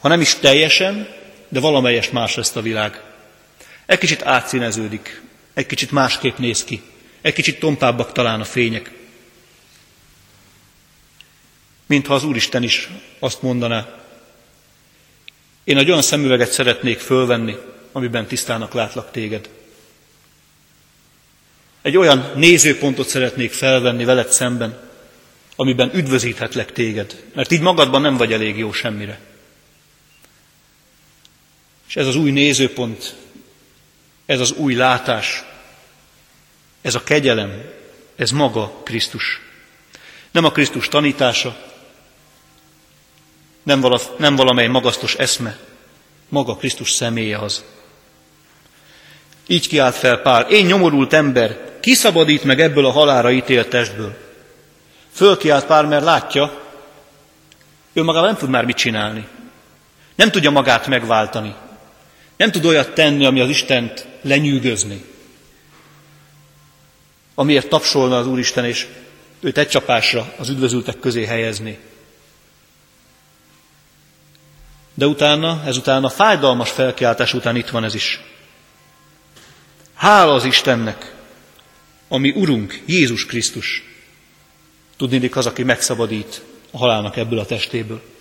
ha 0.00 0.08
nem 0.08 0.20
is 0.20 0.34
teljesen, 0.34 1.08
de 1.48 1.60
valamelyest 1.60 2.12
más 2.12 2.34
lesz 2.34 2.56
a 2.56 2.60
világ. 2.60 3.13
Egy 3.86 3.98
kicsit 3.98 4.22
átszíneződik, 4.22 5.22
egy 5.54 5.66
kicsit 5.66 5.90
másképp 5.90 6.36
néz 6.36 6.64
ki, 6.64 6.82
egy 7.20 7.34
kicsit 7.34 7.58
tompábbak 7.58 8.12
talán 8.12 8.40
a 8.40 8.44
fények. 8.44 8.90
Mintha 11.86 12.14
az 12.14 12.24
Úristen 12.24 12.62
is 12.62 12.90
azt 13.18 13.42
mondaná, 13.42 14.04
én 15.64 15.78
egy 15.78 15.88
olyan 15.88 16.02
szemüveget 16.02 16.52
szeretnék 16.52 16.98
fölvenni, 16.98 17.56
amiben 17.92 18.26
tisztának 18.26 18.72
látlak 18.72 19.10
téged. 19.10 19.48
Egy 21.82 21.96
olyan 21.96 22.32
nézőpontot 22.34 23.08
szeretnék 23.08 23.52
felvenni 23.52 24.04
veled 24.04 24.28
szemben, 24.28 24.90
amiben 25.56 25.90
üdvözíthetlek 25.94 26.72
téged, 26.72 27.24
mert 27.34 27.52
így 27.52 27.60
magadban 27.60 28.00
nem 28.00 28.16
vagy 28.16 28.32
elég 28.32 28.58
jó 28.58 28.72
semmire. 28.72 29.20
És 31.88 31.96
ez 31.96 32.06
az 32.06 32.16
új 32.16 32.30
nézőpont, 32.30 33.16
ez 34.26 34.40
az 34.40 34.52
új 34.52 34.74
látás, 34.74 35.44
ez 36.82 36.94
a 36.94 37.04
kegyelem, 37.04 37.62
ez 38.16 38.30
maga 38.30 38.80
Krisztus. 38.84 39.40
Nem 40.30 40.44
a 40.44 40.50
Krisztus 40.50 40.88
tanítása, 40.88 41.56
nem, 43.62 43.80
vala, 43.80 44.00
nem 44.16 44.36
valamely 44.36 44.66
magasztos 44.66 45.14
eszme, 45.14 45.58
maga 46.28 46.56
Krisztus 46.56 46.90
személye 46.90 47.38
az. 47.38 47.64
Így 49.46 49.68
kiált 49.68 49.94
fel 49.94 50.16
Pál, 50.16 50.42
én 50.42 50.66
nyomorult 50.66 51.12
ember, 51.12 51.78
kiszabadít 51.80 52.44
meg 52.44 52.60
ebből 52.60 52.86
a 52.86 52.90
halára 52.90 53.30
ítélt 53.30 53.68
testből. 53.68 54.16
Fölkiált 55.12 55.66
Pál, 55.66 55.82
mert 55.82 56.04
látja, 56.04 56.62
ő 57.92 58.02
magában 58.02 58.28
nem 58.28 58.36
tud 58.36 58.48
már 58.48 58.64
mit 58.64 58.76
csinálni. 58.76 59.28
Nem 60.14 60.30
tudja 60.30 60.50
magát 60.50 60.86
megváltani. 60.86 61.54
Nem 62.36 62.50
tud 62.50 62.64
olyat 62.64 62.94
tenni, 62.94 63.24
ami 63.24 63.40
az 63.40 63.48
Istent 63.48 64.06
lenyűgözni. 64.22 65.04
Amiért 67.34 67.68
tapsolna 67.68 68.18
az 68.18 68.26
Úristen, 68.26 68.64
és 68.64 68.86
őt 69.40 69.58
egy 69.58 69.68
csapásra 69.68 70.34
az 70.38 70.48
üdvözültek 70.48 70.98
közé 70.98 71.24
helyezni. 71.24 71.78
De 74.94 75.06
utána, 75.06 75.62
ezután 75.64 76.04
a 76.04 76.08
fájdalmas 76.08 76.70
felkiáltás 76.70 77.34
után 77.34 77.56
itt 77.56 77.68
van 77.68 77.84
ez 77.84 77.94
is. 77.94 78.20
Hála 79.94 80.32
az 80.32 80.44
Istennek, 80.44 81.14
ami 82.08 82.30
Urunk, 82.30 82.82
Jézus 82.86 83.26
Krisztus. 83.26 83.82
Tudni 84.96 85.28
az, 85.32 85.46
aki 85.46 85.62
megszabadít 85.62 86.42
a 86.70 86.78
halálnak 86.78 87.16
ebből 87.16 87.38
a 87.38 87.46
testéből. 87.46 88.13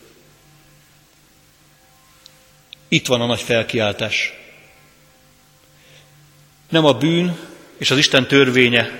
Itt 2.94 3.08
van 3.08 3.22
a 3.22 3.26
nagy 3.26 3.42
felkiáltás. 3.42 4.34
Nem 6.70 6.86
a 6.86 6.94
bűn 6.94 7.38
és 7.78 7.92
az 7.92 7.98
Isten 7.98 8.28
törvénye 8.28 8.92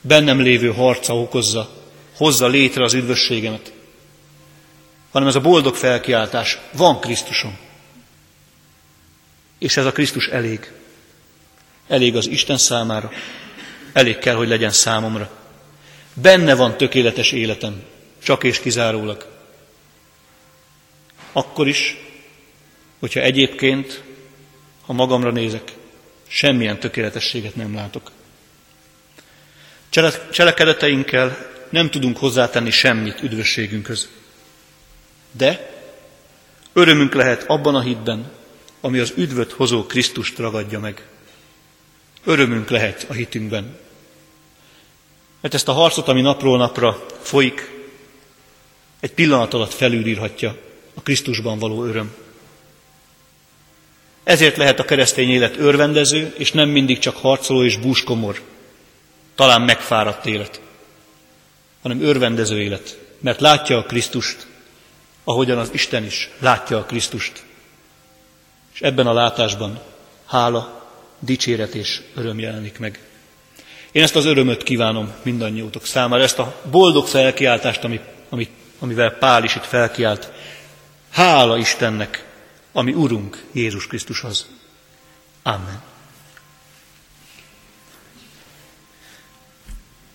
bennem 0.00 0.40
lévő 0.40 0.72
harca 0.72 1.16
okozza, 1.20 1.70
hozza 2.16 2.46
létre 2.46 2.84
az 2.84 2.94
üdvösségemet, 2.94 3.72
hanem 5.10 5.28
ez 5.28 5.34
a 5.34 5.40
boldog 5.40 5.74
felkiáltás, 5.74 6.58
van 6.72 7.00
Krisztusom. 7.00 7.58
És 9.58 9.76
ez 9.76 9.84
a 9.84 9.92
Krisztus 9.92 10.26
elég. 10.26 10.72
Elég 11.88 12.16
az 12.16 12.26
Isten 12.26 12.58
számára, 12.58 13.10
elég 13.92 14.18
kell, 14.18 14.34
hogy 14.34 14.48
legyen 14.48 14.72
számomra. 14.72 15.30
Benne 16.14 16.54
van 16.54 16.76
tökéletes 16.76 17.32
életem, 17.32 17.82
csak 18.22 18.44
és 18.44 18.60
kizárólag. 18.60 19.26
Akkor 21.32 21.68
is, 21.68 21.96
hogyha 23.00 23.20
egyébként, 23.20 24.02
ha 24.86 24.92
magamra 24.92 25.30
nézek, 25.30 25.72
semmilyen 26.26 26.78
tökéletességet 26.78 27.56
nem 27.56 27.74
látok. 27.74 28.10
Cselekedeteinkkel 30.30 31.50
nem 31.68 31.90
tudunk 31.90 32.16
hozzátenni 32.16 32.70
semmit 32.70 33.22
üdvösségünkhöz. 33.22 34.08
De 35.32 35.70
örömünk 36.72 37.14
lehet 37.14 37.44
abban 37.46 37.74
a 37.74 37.80
hitben, 37.80 38.30
ami 38.80 38.98
az 38.98 39.12
üdvöt 39.16 39.52
hozó 39.52 39.86
Krisztust 39.86 40.38
ragadja 40.38 40.80
meg. 40.80 41.06
Örömünk 42.24 42.70
lehet 42.70 43.06
a 43.08 43.12
hitünkben. 43.12 43.78
Mert 45.40 45.54
ezt 45.54 45.68
a 45.68 45.72
harcot, 45.72 46.08
ami 46.08 46.20
napról 46.20 46.58
napra 46.58 47.06
folyik, 47.22 47.70
egy 49.00 49.12
pillanat 49.12 49.54
alatt 49.54 49.72
felülírhatja 49.72 50.56
a 50.94 51.02
Krisztusban 51.02 51.58
való 51.58 51.84
öröm. 51.84 52.14
Ezért 54.30 54.56
lehet 54.56 54.78
a 54.78 54.84
keresztény 54.84 55.30
élet 55.30 55.56
örvendező, 55.56 56.34
és 56.36 56.52
nem 56.52 56.68
mindig 56.68 56.98
csak 56.98 57.16
harcoló 57.16 57.64
és 57.64 57.76
búskomor, 57.76 58.40
talán 59.34 59.62
megfáradt 59.62 60.26
élet, 60.26 60.60
hanem 61.82 62.02
örvendező 62.02 62.60
élet, 62.60 62.98
mert 63.20 63.40
látja 63.40 63.78
a 63.78 63.82
Krisztust, 63.82 64.46
ahogyan 65.24 65.58
az 65.58 65.68
Isten 65.72 66.04
is 66.04 66.30
látja 66.38 66.78
a 66.78 66.84
Krisztust. 66.84 67.42
És 68.74 68.80
ebben 68.80 69.06
a 69.06 69.12
látásban 69.12 69.80
hála, 70.26 70.88
dicséret 71.18 71.74
és 71.74 72.00
öröm 72.14 72.38
jelenik 72.38 72.78
meg. 72.78 72.98
Én 73.92 74.02
ezt 74.02 74.16
az 74.16 74.24
örömöt 74.24 74.62
kívánom 74.62 75.12
mindannyiótok 75.22 75.86
számára, 75.86 76.22
ezt 76.22 76.38
a 76.38 76.60
boldog 76.70 77.06
felkiáltást, 77.06 77.84
ami, 77.84 78.00
ami, 78.28 78.48
amivel 78.78 79.10
Pál 79.10 79.44
is 79.44 79.56
itt 79.56 79.66
felkiált. 79.66 80.32
Hála 81.10 81.58
Istennek, 81.58 82.29
ami 82.72 82.92
Urunk 82.92 83.44
Jézus 83.52 83.86
Krisztushoz. 83.86 84.48
Amen. 85.42 85.82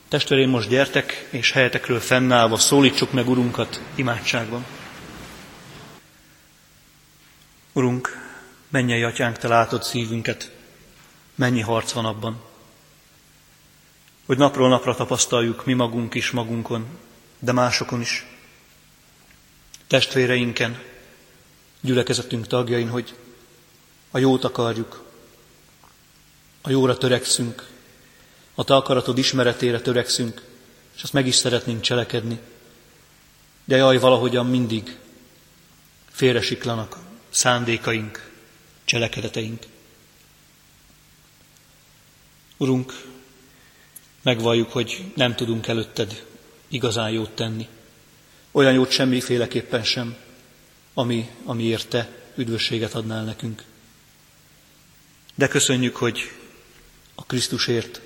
Testvéreim, 0.07 0.49
most 0.49 0.69
gyertek, 0.69 1.27
és 1.29 1.51
helyetekről 1.51 1.99
fennállva 1.99 2.57
szólítsuk 2.57 3.11
meg 3.11 3.27
Urunkat 3.29 3.81
imádságban. 3.95 4.65
Urunk, 7.73 8.29
mennyei 8.69 9.03
atyánk, 9.03 9.37
te 9.37 9.47
látod 9.47 9.83
szívünket, 9.83 10.51
mennyi 11.35 11.61
harc 11.61 11.91
van 11.91 12.05
abban, 12.05 12.41
hogy 14.25 14.37
napról 14.37 14.69
napra 14.69 14.95
tapasztaljuk 14.95 15.65
mi 15.65 15.73
magunk 15.73 16.13
is 16.13 16.31
magunkon, 16.31 16.87
de 17.39 17.51
másokon 17.51 18.01
is, 18.01 18.25
testvéreinken, 19.87 20.81
gyülekezetünk 21.85 22.47
tagjain, 22.47 22.89
hogy 22.89 23.15
a 24.11 24.17
jót 24.17 24.43
akarjuk, 24.43 25.03
a 26.61 26.69
jóra 26.69 26.97
törekszünk, 26.97 27.67
a 28.55 28.63
te 28.63 28.75
akaratod 28.75 29.17
ismeretére 29.17 29.81
törekszünk, 29.81 30.41
és 30.95 31.03
azt 31.03 31.13
meg 31.13 31.27
is 31.27 31.35
szeretnénk 31.35 31.81
cselekedni. 31.81 32.39
De 33.65 33.75
jaj, 33.75 33.97
valahogyan 33.97 34.45
mindig 34.45 34.97
félresiklanak 36.09 36.97
szándékaink, 37.29 38.31
cselekedeteink. 38.85 39.63
Urunk, 42.57 42.93
megvalljuk, 44.21 44.71
hogy 44.71 45.11
nem 45.15 45.35
tudunk 45.35 45.67
előtted 45.67 46.25
igazán 46.67 47.09
jót 47.09 47.31
tenni. 47.31 47.67
Olyan 48.51 48.73
jót 48.73 48.91
semmiféleképpen 48.91 49.83
sem, 49.83 50.15
ami, 50.95 51.29
amiért 51.43 51.88
te 51.88 52.10
üdvösséget 52.36 52.93
adnál 52.93 53.23
nekünk. 53.23 53.63
De 55.36 55.47
köszönjük, 55.47 55.95
hogy 55.95 56.31
a 57.15 57.25
Krisztusért 57.25 58.01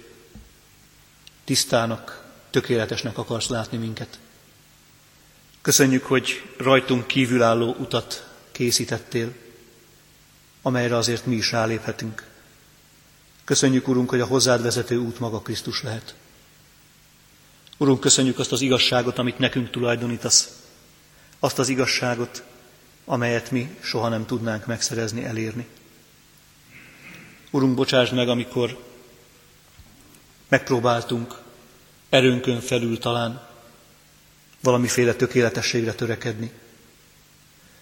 tisztának, 1.43 2.27
tökéletesnek 2.49 3.17
akarsz 3.17 3.47
látni 3.47 3.77
minket. 3.77 4.19
Köszönjük, 5.61 6.03
hogy 6.03 6.53
rajtunk 6.57 7.07
kívülálló 7.07 7.75
utat 7.79 8.29
készítettél, 8.51 9.33
amelyre 10.61 10.95
azért 10.95 11.25
mi 11.25 11.35
is 11.35 11.51
ráléphetünk. 11.51 12.27
Köszönjük, 13.43 13.87
Urunk, 13.87 14.09
hogy 14.09 14.19
a 14.19 14.25
hozzád 14.25 14.61
vezető 14.61 14.97
út 14.97 15.19
maga 15.19 15.41
Krisztus 15.41 15.83
lehet. 15.83 16.15
Urunk, 17.77 17.99
köszönjük 17.99 18.39
azt 18.39 18.51
az 18.51 18.61
igazságot, 18.61 19.17
amit 19.17 19.37
nekünk 19.37 19.69
tulajdonítasz, 19.69 20.49
azt 21.39 21.59
az 21.59 21.69
igazságot, 21.69 22.43
amelyet 23.09 23.51
mi 23.51 23.75
soha 23.79 24.09
nem 24.09 24.25
tudnánk 24.25 24.65
megszerezni, 24.65 25.23
elérni. 25.23 25.67
Urunk, 27.51 27.75
bocsásd 27.75 28.13
meg, 28.13 28.29
amikor 28.29 28.83
megpróbáltunk 30.47 31.41
erőnkön 32.09 32.59
felül 32.61 32.97
talán 32.97 33.47
valamiféle 34.61 35.13
tökéletességre 35.13 35.93
törekedni. 35.93 36.51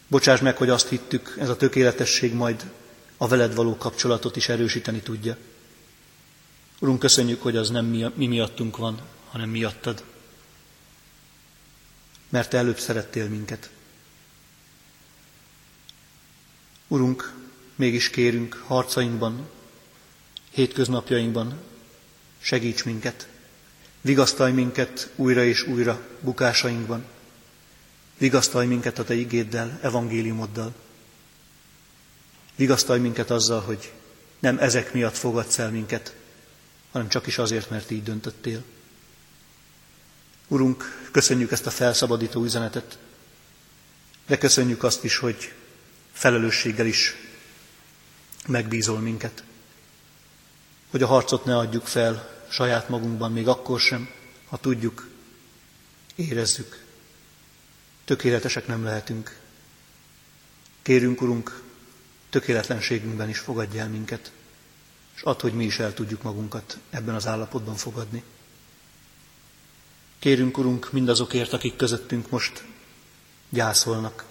Bocsáss 0.08 0.40
meg, 0.40 0.58
hogy 0.58 0.70
azt 0.70 0.90
hittük, 0.90 1.36
ez 1.40 1.50
a 1.50 1.56
tökéletesség 1.58 2.34
majd 2.34 2.72
a 3.18 3.28
veled 3.28 3.56
való 3.56 3.78
kapcsolatot 3.78 4.36
is 4.36 4.50
erősíteni 4.50 5.00
tudja. 5.00 5.38
Urunk, 6.80 7.00
köszönjük, 7.00 7.42
hogy 7.42 7.56
az 7.56 7.70
nem 7.70 7.86
mi, 7.86 8.06
mi 8.16 8.28
miattunk 8.28 8.78
van, 8.78 9.02
hanem 9.30 9.50
miattad. 9.50 10.04
Mert 12.30 12.50
te 12.50 12.58
előbb 12.58 12.80
szerettél 12.80 13.30
minket. 13.30 13.70
Urunk, 16.88 17.34
mégis 17.76 18.10
kérünk 18.10 18.64
harcainkban, 18.66 19.50
hétköznapjainkban, 20.52 21.60
segíts 22.40 22.84
minket, 22.84 23.28
vigasztalj 24.02 24.52
minket 24.52 25.12
újra 25.16 25.44
és 25.44 25.64
újra 25.64 26.08
bukásainkban, 26.20 27.06
vigasztalj 28.18 28.68
minket 28.68 29.00
a 29.00 29.04
Te 29.04 29.14
igéddel, 29.14 29.80
evangéliumoddal, 29.82 30.74
vigasztalj 32.56 33.00
minket 33.00 33.32
azzal, 33.32 33.62
hogy 33.62 33.94
nem 34.40 34.58
ezek 34.58 34.94
miatt 34.94 35.18
fogadsz 35.18 35.58
el 35.58 35.72
minket, 35.72 36.16
hanem 36.92 37.08
csak 37.08 37.28
is 37.28 37.38
azért, 37.38 37.70
mert 37.70 37.92
így 37.92 38.04
döntöttél. 38.04 38.64
Urunk, 40.48 41.08
köszönjük 41.12 41.52
ezt 41.52 41.66
a 41.66 41.72
felszabadító 41.72 42.44
üzenetet, 42.44 42.98
de 44.28 44.38
köszönjük 44.38 44.84
azt 44.84 45.04
is, 45.04 45.18
hogy 45.18 45.54
felelősséggel 46.18 46.86
is 46.86 47.16
megbízol 48.48 49.00
minket, 49.00 49.44
hogy 50.90 51.02
a 51.02 51.08
harcot 51.08 51.46
ne 51.46 51.58
adjuk 51.58 51.86
fel 51.86 52.36
saját 52.50 52.90
magunkban, 52.90 53.32
még 53.32 53.48
akkor 53.48 53.80
sem, 53.80 54.10
ha 54.50 54.58
tudjuk, 54.58 55.08
érezzük, 56.16 56.84
tökéletesek 58.06 58.68
nem 58.68 58.84
lehetünk. 58.84 59.40
Kérünk, 60.82 61.22
Urunk, 61.22 61.64
tökéletlenségünkben 62.30 63.30
is 63.30 63.40
fogadj 63.40 63.80
el 63.80 63.90
minket, 63.90 64.32
és 65.16 65.22
add, 65.22 65.42
hogy 65.42 65.54
mi 65.54 65.66
is 65.66 65.80
el 65.80 65.94
tudjuk 65.94 66.22
magunkat 66.22 66.78
ebben 66.90 67.16
az 67.16 67.28
állapotban 67.28 67.76
fogadni. 67.76 68.24
Kérünk, 70.20 70.58
Urunk, 70.58 70.92
mindazokért, 70.92 71.54
akik 71.54 71.76
közöttünk 71.76 72.30
most 72.30 72.64
gyászolnak, 73.50 74.26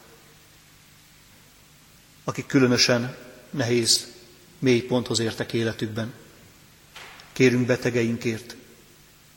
akik 2.28 2.46
különösen 2.46 3.16
nehéz, 3.50 4.06
mély 4.58 4.80
ponthoz 4.80 5.18
értek 5.18 5.52
életükben. 5.52 6.12
Kérünk 7.32 7.66
betegeinkért, 7.66 8.56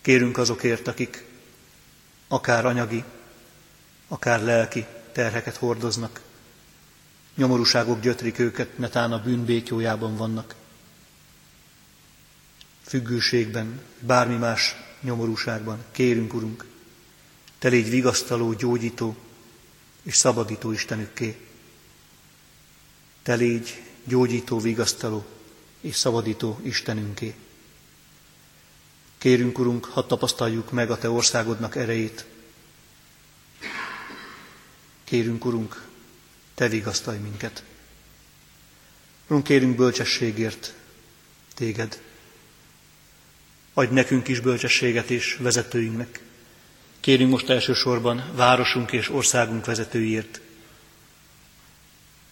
kérünk 0.02 0.38
azokért, 0.38 0.88
akik 0.88 1.26
akár 2.28 2.66
anyagi, 2.66 3.04
akár 4.08 4.44
lelki 4.44 4.86
terheket 5.12 5.56
hordoznak. 5.56 6.22
Nyomorúságok 7.36 8.00
gyötrik 8.00 8.40
őket, 8.40 8.78
netán 8.78 9.12
a 9.12 9.22
bűn 9.22 9.46
békjójában 9.46 10.16
vannak. 10.16 10.56
Függőségben, 12.86 13.82
bármi 14.00 14.36
más 14.36 14.76
nyomorúságban. 15.02 15.84
Kérünk, 15.92 16.34
Urunk, 16.34 16.66
Te 17.60 17.68
légy 17.68 17.90
vigasztaló, 17.90 18.54
gyógyító 18.54 19.16
és 20.04 20.16
szabadító 20.16 20.72
Istenükké. 20.72 21.49
Te 23.24 23.34
légy 23.36 23.82
gyógyító, 24.04 24.60
vigasztaló 24.60 25.26
és 25.82 25.96
szabadító 25.96 26.60
Istenünké. 26.64 27.36
Kérünk, 29.18 29.60
Urunk, 29.60 29.86
hadd 29.86 30.08
tapasztaljuk 30.08 30.72
meg 30.72 30.92
a 30.92 30.98
Te 30.98 31.10
országodnak 31.10 31.76
erejét. 31.76 32.26
Kérünk, 35.04 35.46
Urunk, 35.46 35.86
Te 36.56 36.68
vigasztalj 36.68 37.18
minket. 37.18 37.64
Urunk, 39.28 39.44
kérünk 39.44 39.76
bölcsességért 39.76 40.74
Téged. 41.56 42.02
Adj 43.74 43.94
nekünk 43.94 44.28
is 44.28 44.40
bölcsességet 44.40 45.10
és 45.10 45.38
vezetőinknek. 45.40 46.22
Kérünk 47.00 47.30
most 47.32 47.50
elsősorban 47.50 48.32
városunk 48.36 48.92
és 48.92 49.10
országunk 49.10 49.66
vezetőiért. 49.66 50.42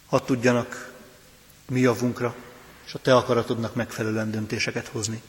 Hadd 0.07 0.25
tudjanak 0.25 0.93
mi 1.67 1.79
javunkra 1.79 2.35
és 2.85 2.93
a 2.93 2.99
Te 2.99 3.15
akaratodnak 3.15 3.75
megfelelően 3.75 4.31
döntéseket 4.31 4.87
hozni. 4.87 5.21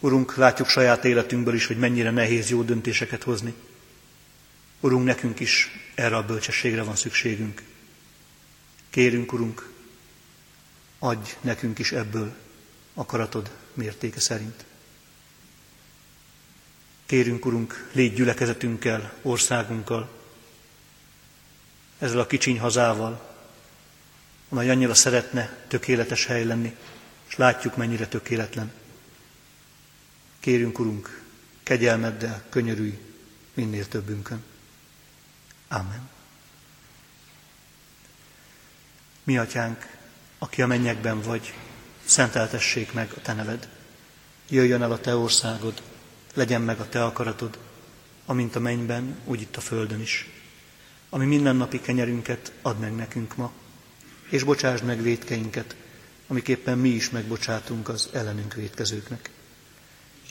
Urunk, 0.00 0.36
látjuk 0.36 0.68
saját 0.68 1.04
életünkből 1.04 1.54
is, 1.54 1.66
hogy 1.66 1.78
mennyire 1.78 2.10
nehéz 2.10 2.50
jó 2.50 2.62
döntéseket 2.62 3.22
hozni. 3.22 3.54
Urunk, 4.80 5.04
nekünk 5.04 5.40
is 5.40 5.70
erre 5.94 6.16
a 6.16 6.24
bölcsességre 6.24 6.82
van 6.82 6.96
szükségünk. 6.96 7.62
Kérünk, 8.90 9.32
Urunk, 9.32 9.70
adj 10.98 11.30
nekünk 11.40 11.78
is 11.78 11.92
ebből 11.92 12.34
akaratod 12.94 13.50
mértéke 13.74 14.20
szerint. 14.20 14.64
Kérünk, 17.06 17.46
Urunk, 17.46 17.88
légy 17.92 18.14
gyülekezetünkkel, 18.14 19.12
országunkkal, 19.22 20.10
ezzel 21.98 22.20
a 22.20 22.26
kicsiny 22.26 22.58
hazával, 22.58 23.34
amely 24.48 24.70
annyira 24.70 24.94
szeretne 24.94 25.64
tökéletes 25.68 26.26
hely 26.26 26.44
lenni, 26.44 26.76
és 27.28 27.36
látjuk, 27.36 27.76
mennyire 27.76 28.06
tökéletlen. 28.06 28.72
Kérünk, 30.40 30.78
Urunk, 30.78 31.22
kegyelmeddel 31.62 32.44
könyörülj 32.48 32.98
minél 33.54 33.88
többünkön. 33.88 34.44
Amen. 35.68 36.08
Mi, 39.22 39.38
Atyánk, 39.38 39.96
aki 40.38 40.62
a 40.62 40.66
mennyekben 40.66 41.20
vagy, 41.20 41.54
szenteltessék 42.04 42.92
meg 42.92 43.12
a 43.16 43.20
Te 43.20 43.32
neved. 43.32 43.68
Jöjjön 44.48 44.82
el 44.82 44.92
a 44.92 45.00
Te 45.00 45.16
országod, 45.16 45.82
legyen 46.34 46.62
meg 46.62 46.80
a 46.80 46.88
Te 46.88 47.04
akaratod, 47.04 47.58
amint 48.26 48.56
a 48.56 48.60
mennyben, 48.60 49.16
úgy 49.24 49.40
itt 49.40 49.56
a 49.56 49.60
földön 49.60 50.00
is. 50.00 50.30
Ami 51.08 51.24
mindennapi 51.24 51.80
kenyerünket 51.80 52.52
add 52.62 52.76
meg 52.76 52.94
nekünk 52.94 53.36
ma, 53.36 53.52
és 54.28 54.42
bocsásd 54.42 54.84
meg 54.84 55.02
védkeinket, 55.02 55.76
amiképpen 56.26 56.78
mi 56.78 56.88
is 56.88 57.10
megbocsátunk 57.10 57.88
az 57.88 58.08
ellenünk 58.12 58.54
védkezőknek. 58.54 59.30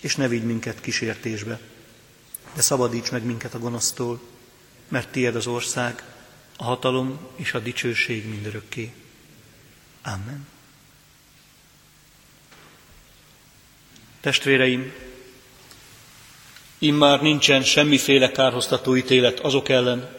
És 0.01 0.15
ne 0.15 0.27
vigy 0.27 0.43
minket 0.43 0.81
kísértésbe, 0.81 1.59
de 2.53 2.61
szabadíts 2.61 3.11
meg 3.11 3.23
minket 3.23 3.53
a 3.53 3.59
gonosztól, 3.59 4.21
mert 4.87 5.11
tied 5.11 5.35
az 5.35 5.47
ország, 5.47 6.03
a 6.57 6.63
hatalom 6.63 7.19
és 7.35 7.53
a 7.53 7.59
dicsőség 7.59 8.29
mindörökké. 8.29 8.93
Amen. 10.03 10.47
Testvéreim, 14.21 14.93
immár 16.77 17.21
nincsen 17.21 17.63
semmiféle 17.63 18.31
kárhoztató 18.31 18.95
ítélet 18.95 19.39
azok 19.39 19.69
ellen, 19.69 20.14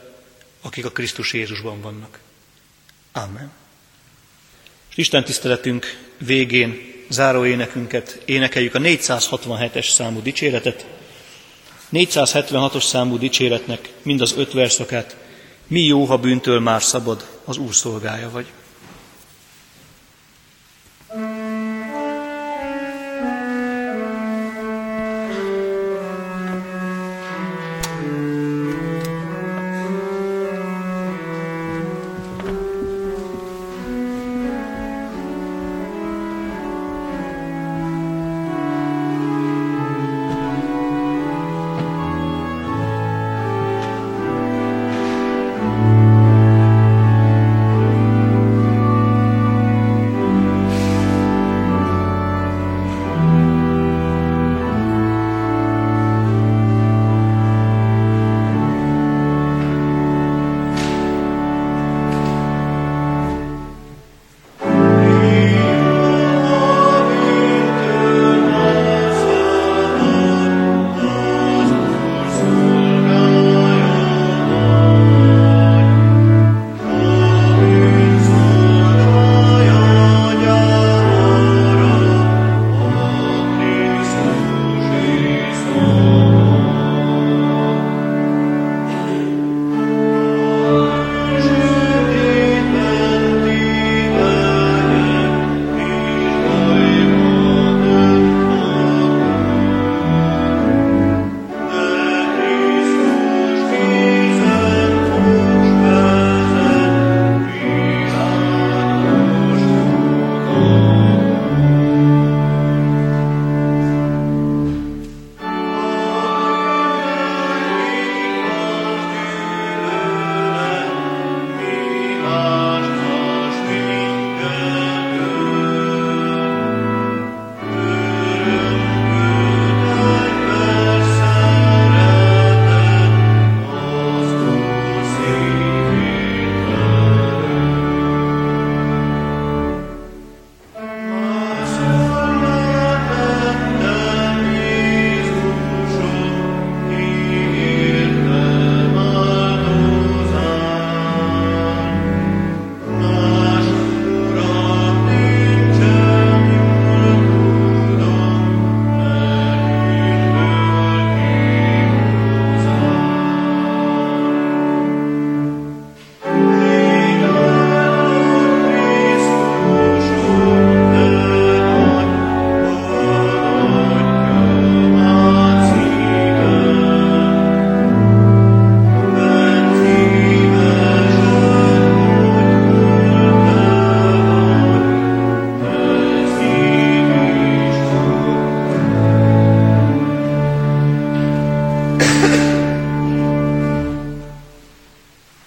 akik 0.67 0.85
a 0.85 0.91
Krisztus 0.91 1.33
Jézusban 1.33 1.81
vannak. 1.81 2.19
Amen. 3.13 3.51
És 4.91 4.97
Isten 4.97 5.25
tiszteletünk 5.25 5.99
végén 6.19 6.95
záró 7.09 7.45
énekünket 7.45 8.23
énekeljük 8.25 8.75
a 8.75 8.79
467-es 8.79 9.91
számú 9.91 10.23
dicséretet. 10.23 10.87
476-os 11.93 12.85
számú 12.85 13.19
dicséretnek 13.19 13.93
mind 14.03 14.21
az 14.21 14.35
öt 14.37 14.53
verszakát, 14.53 15.17
mi 15.67 15.81
jó, 15.81 16.05
ha 16.05 16.17
bűntől 16.17 16.61
már 16.61 16.83
szabad, 16.83 17.29
az 17.45 17.57
Úr 17.57 17.75
szolgája 17.75 18.31
vagy. 18.31 18.47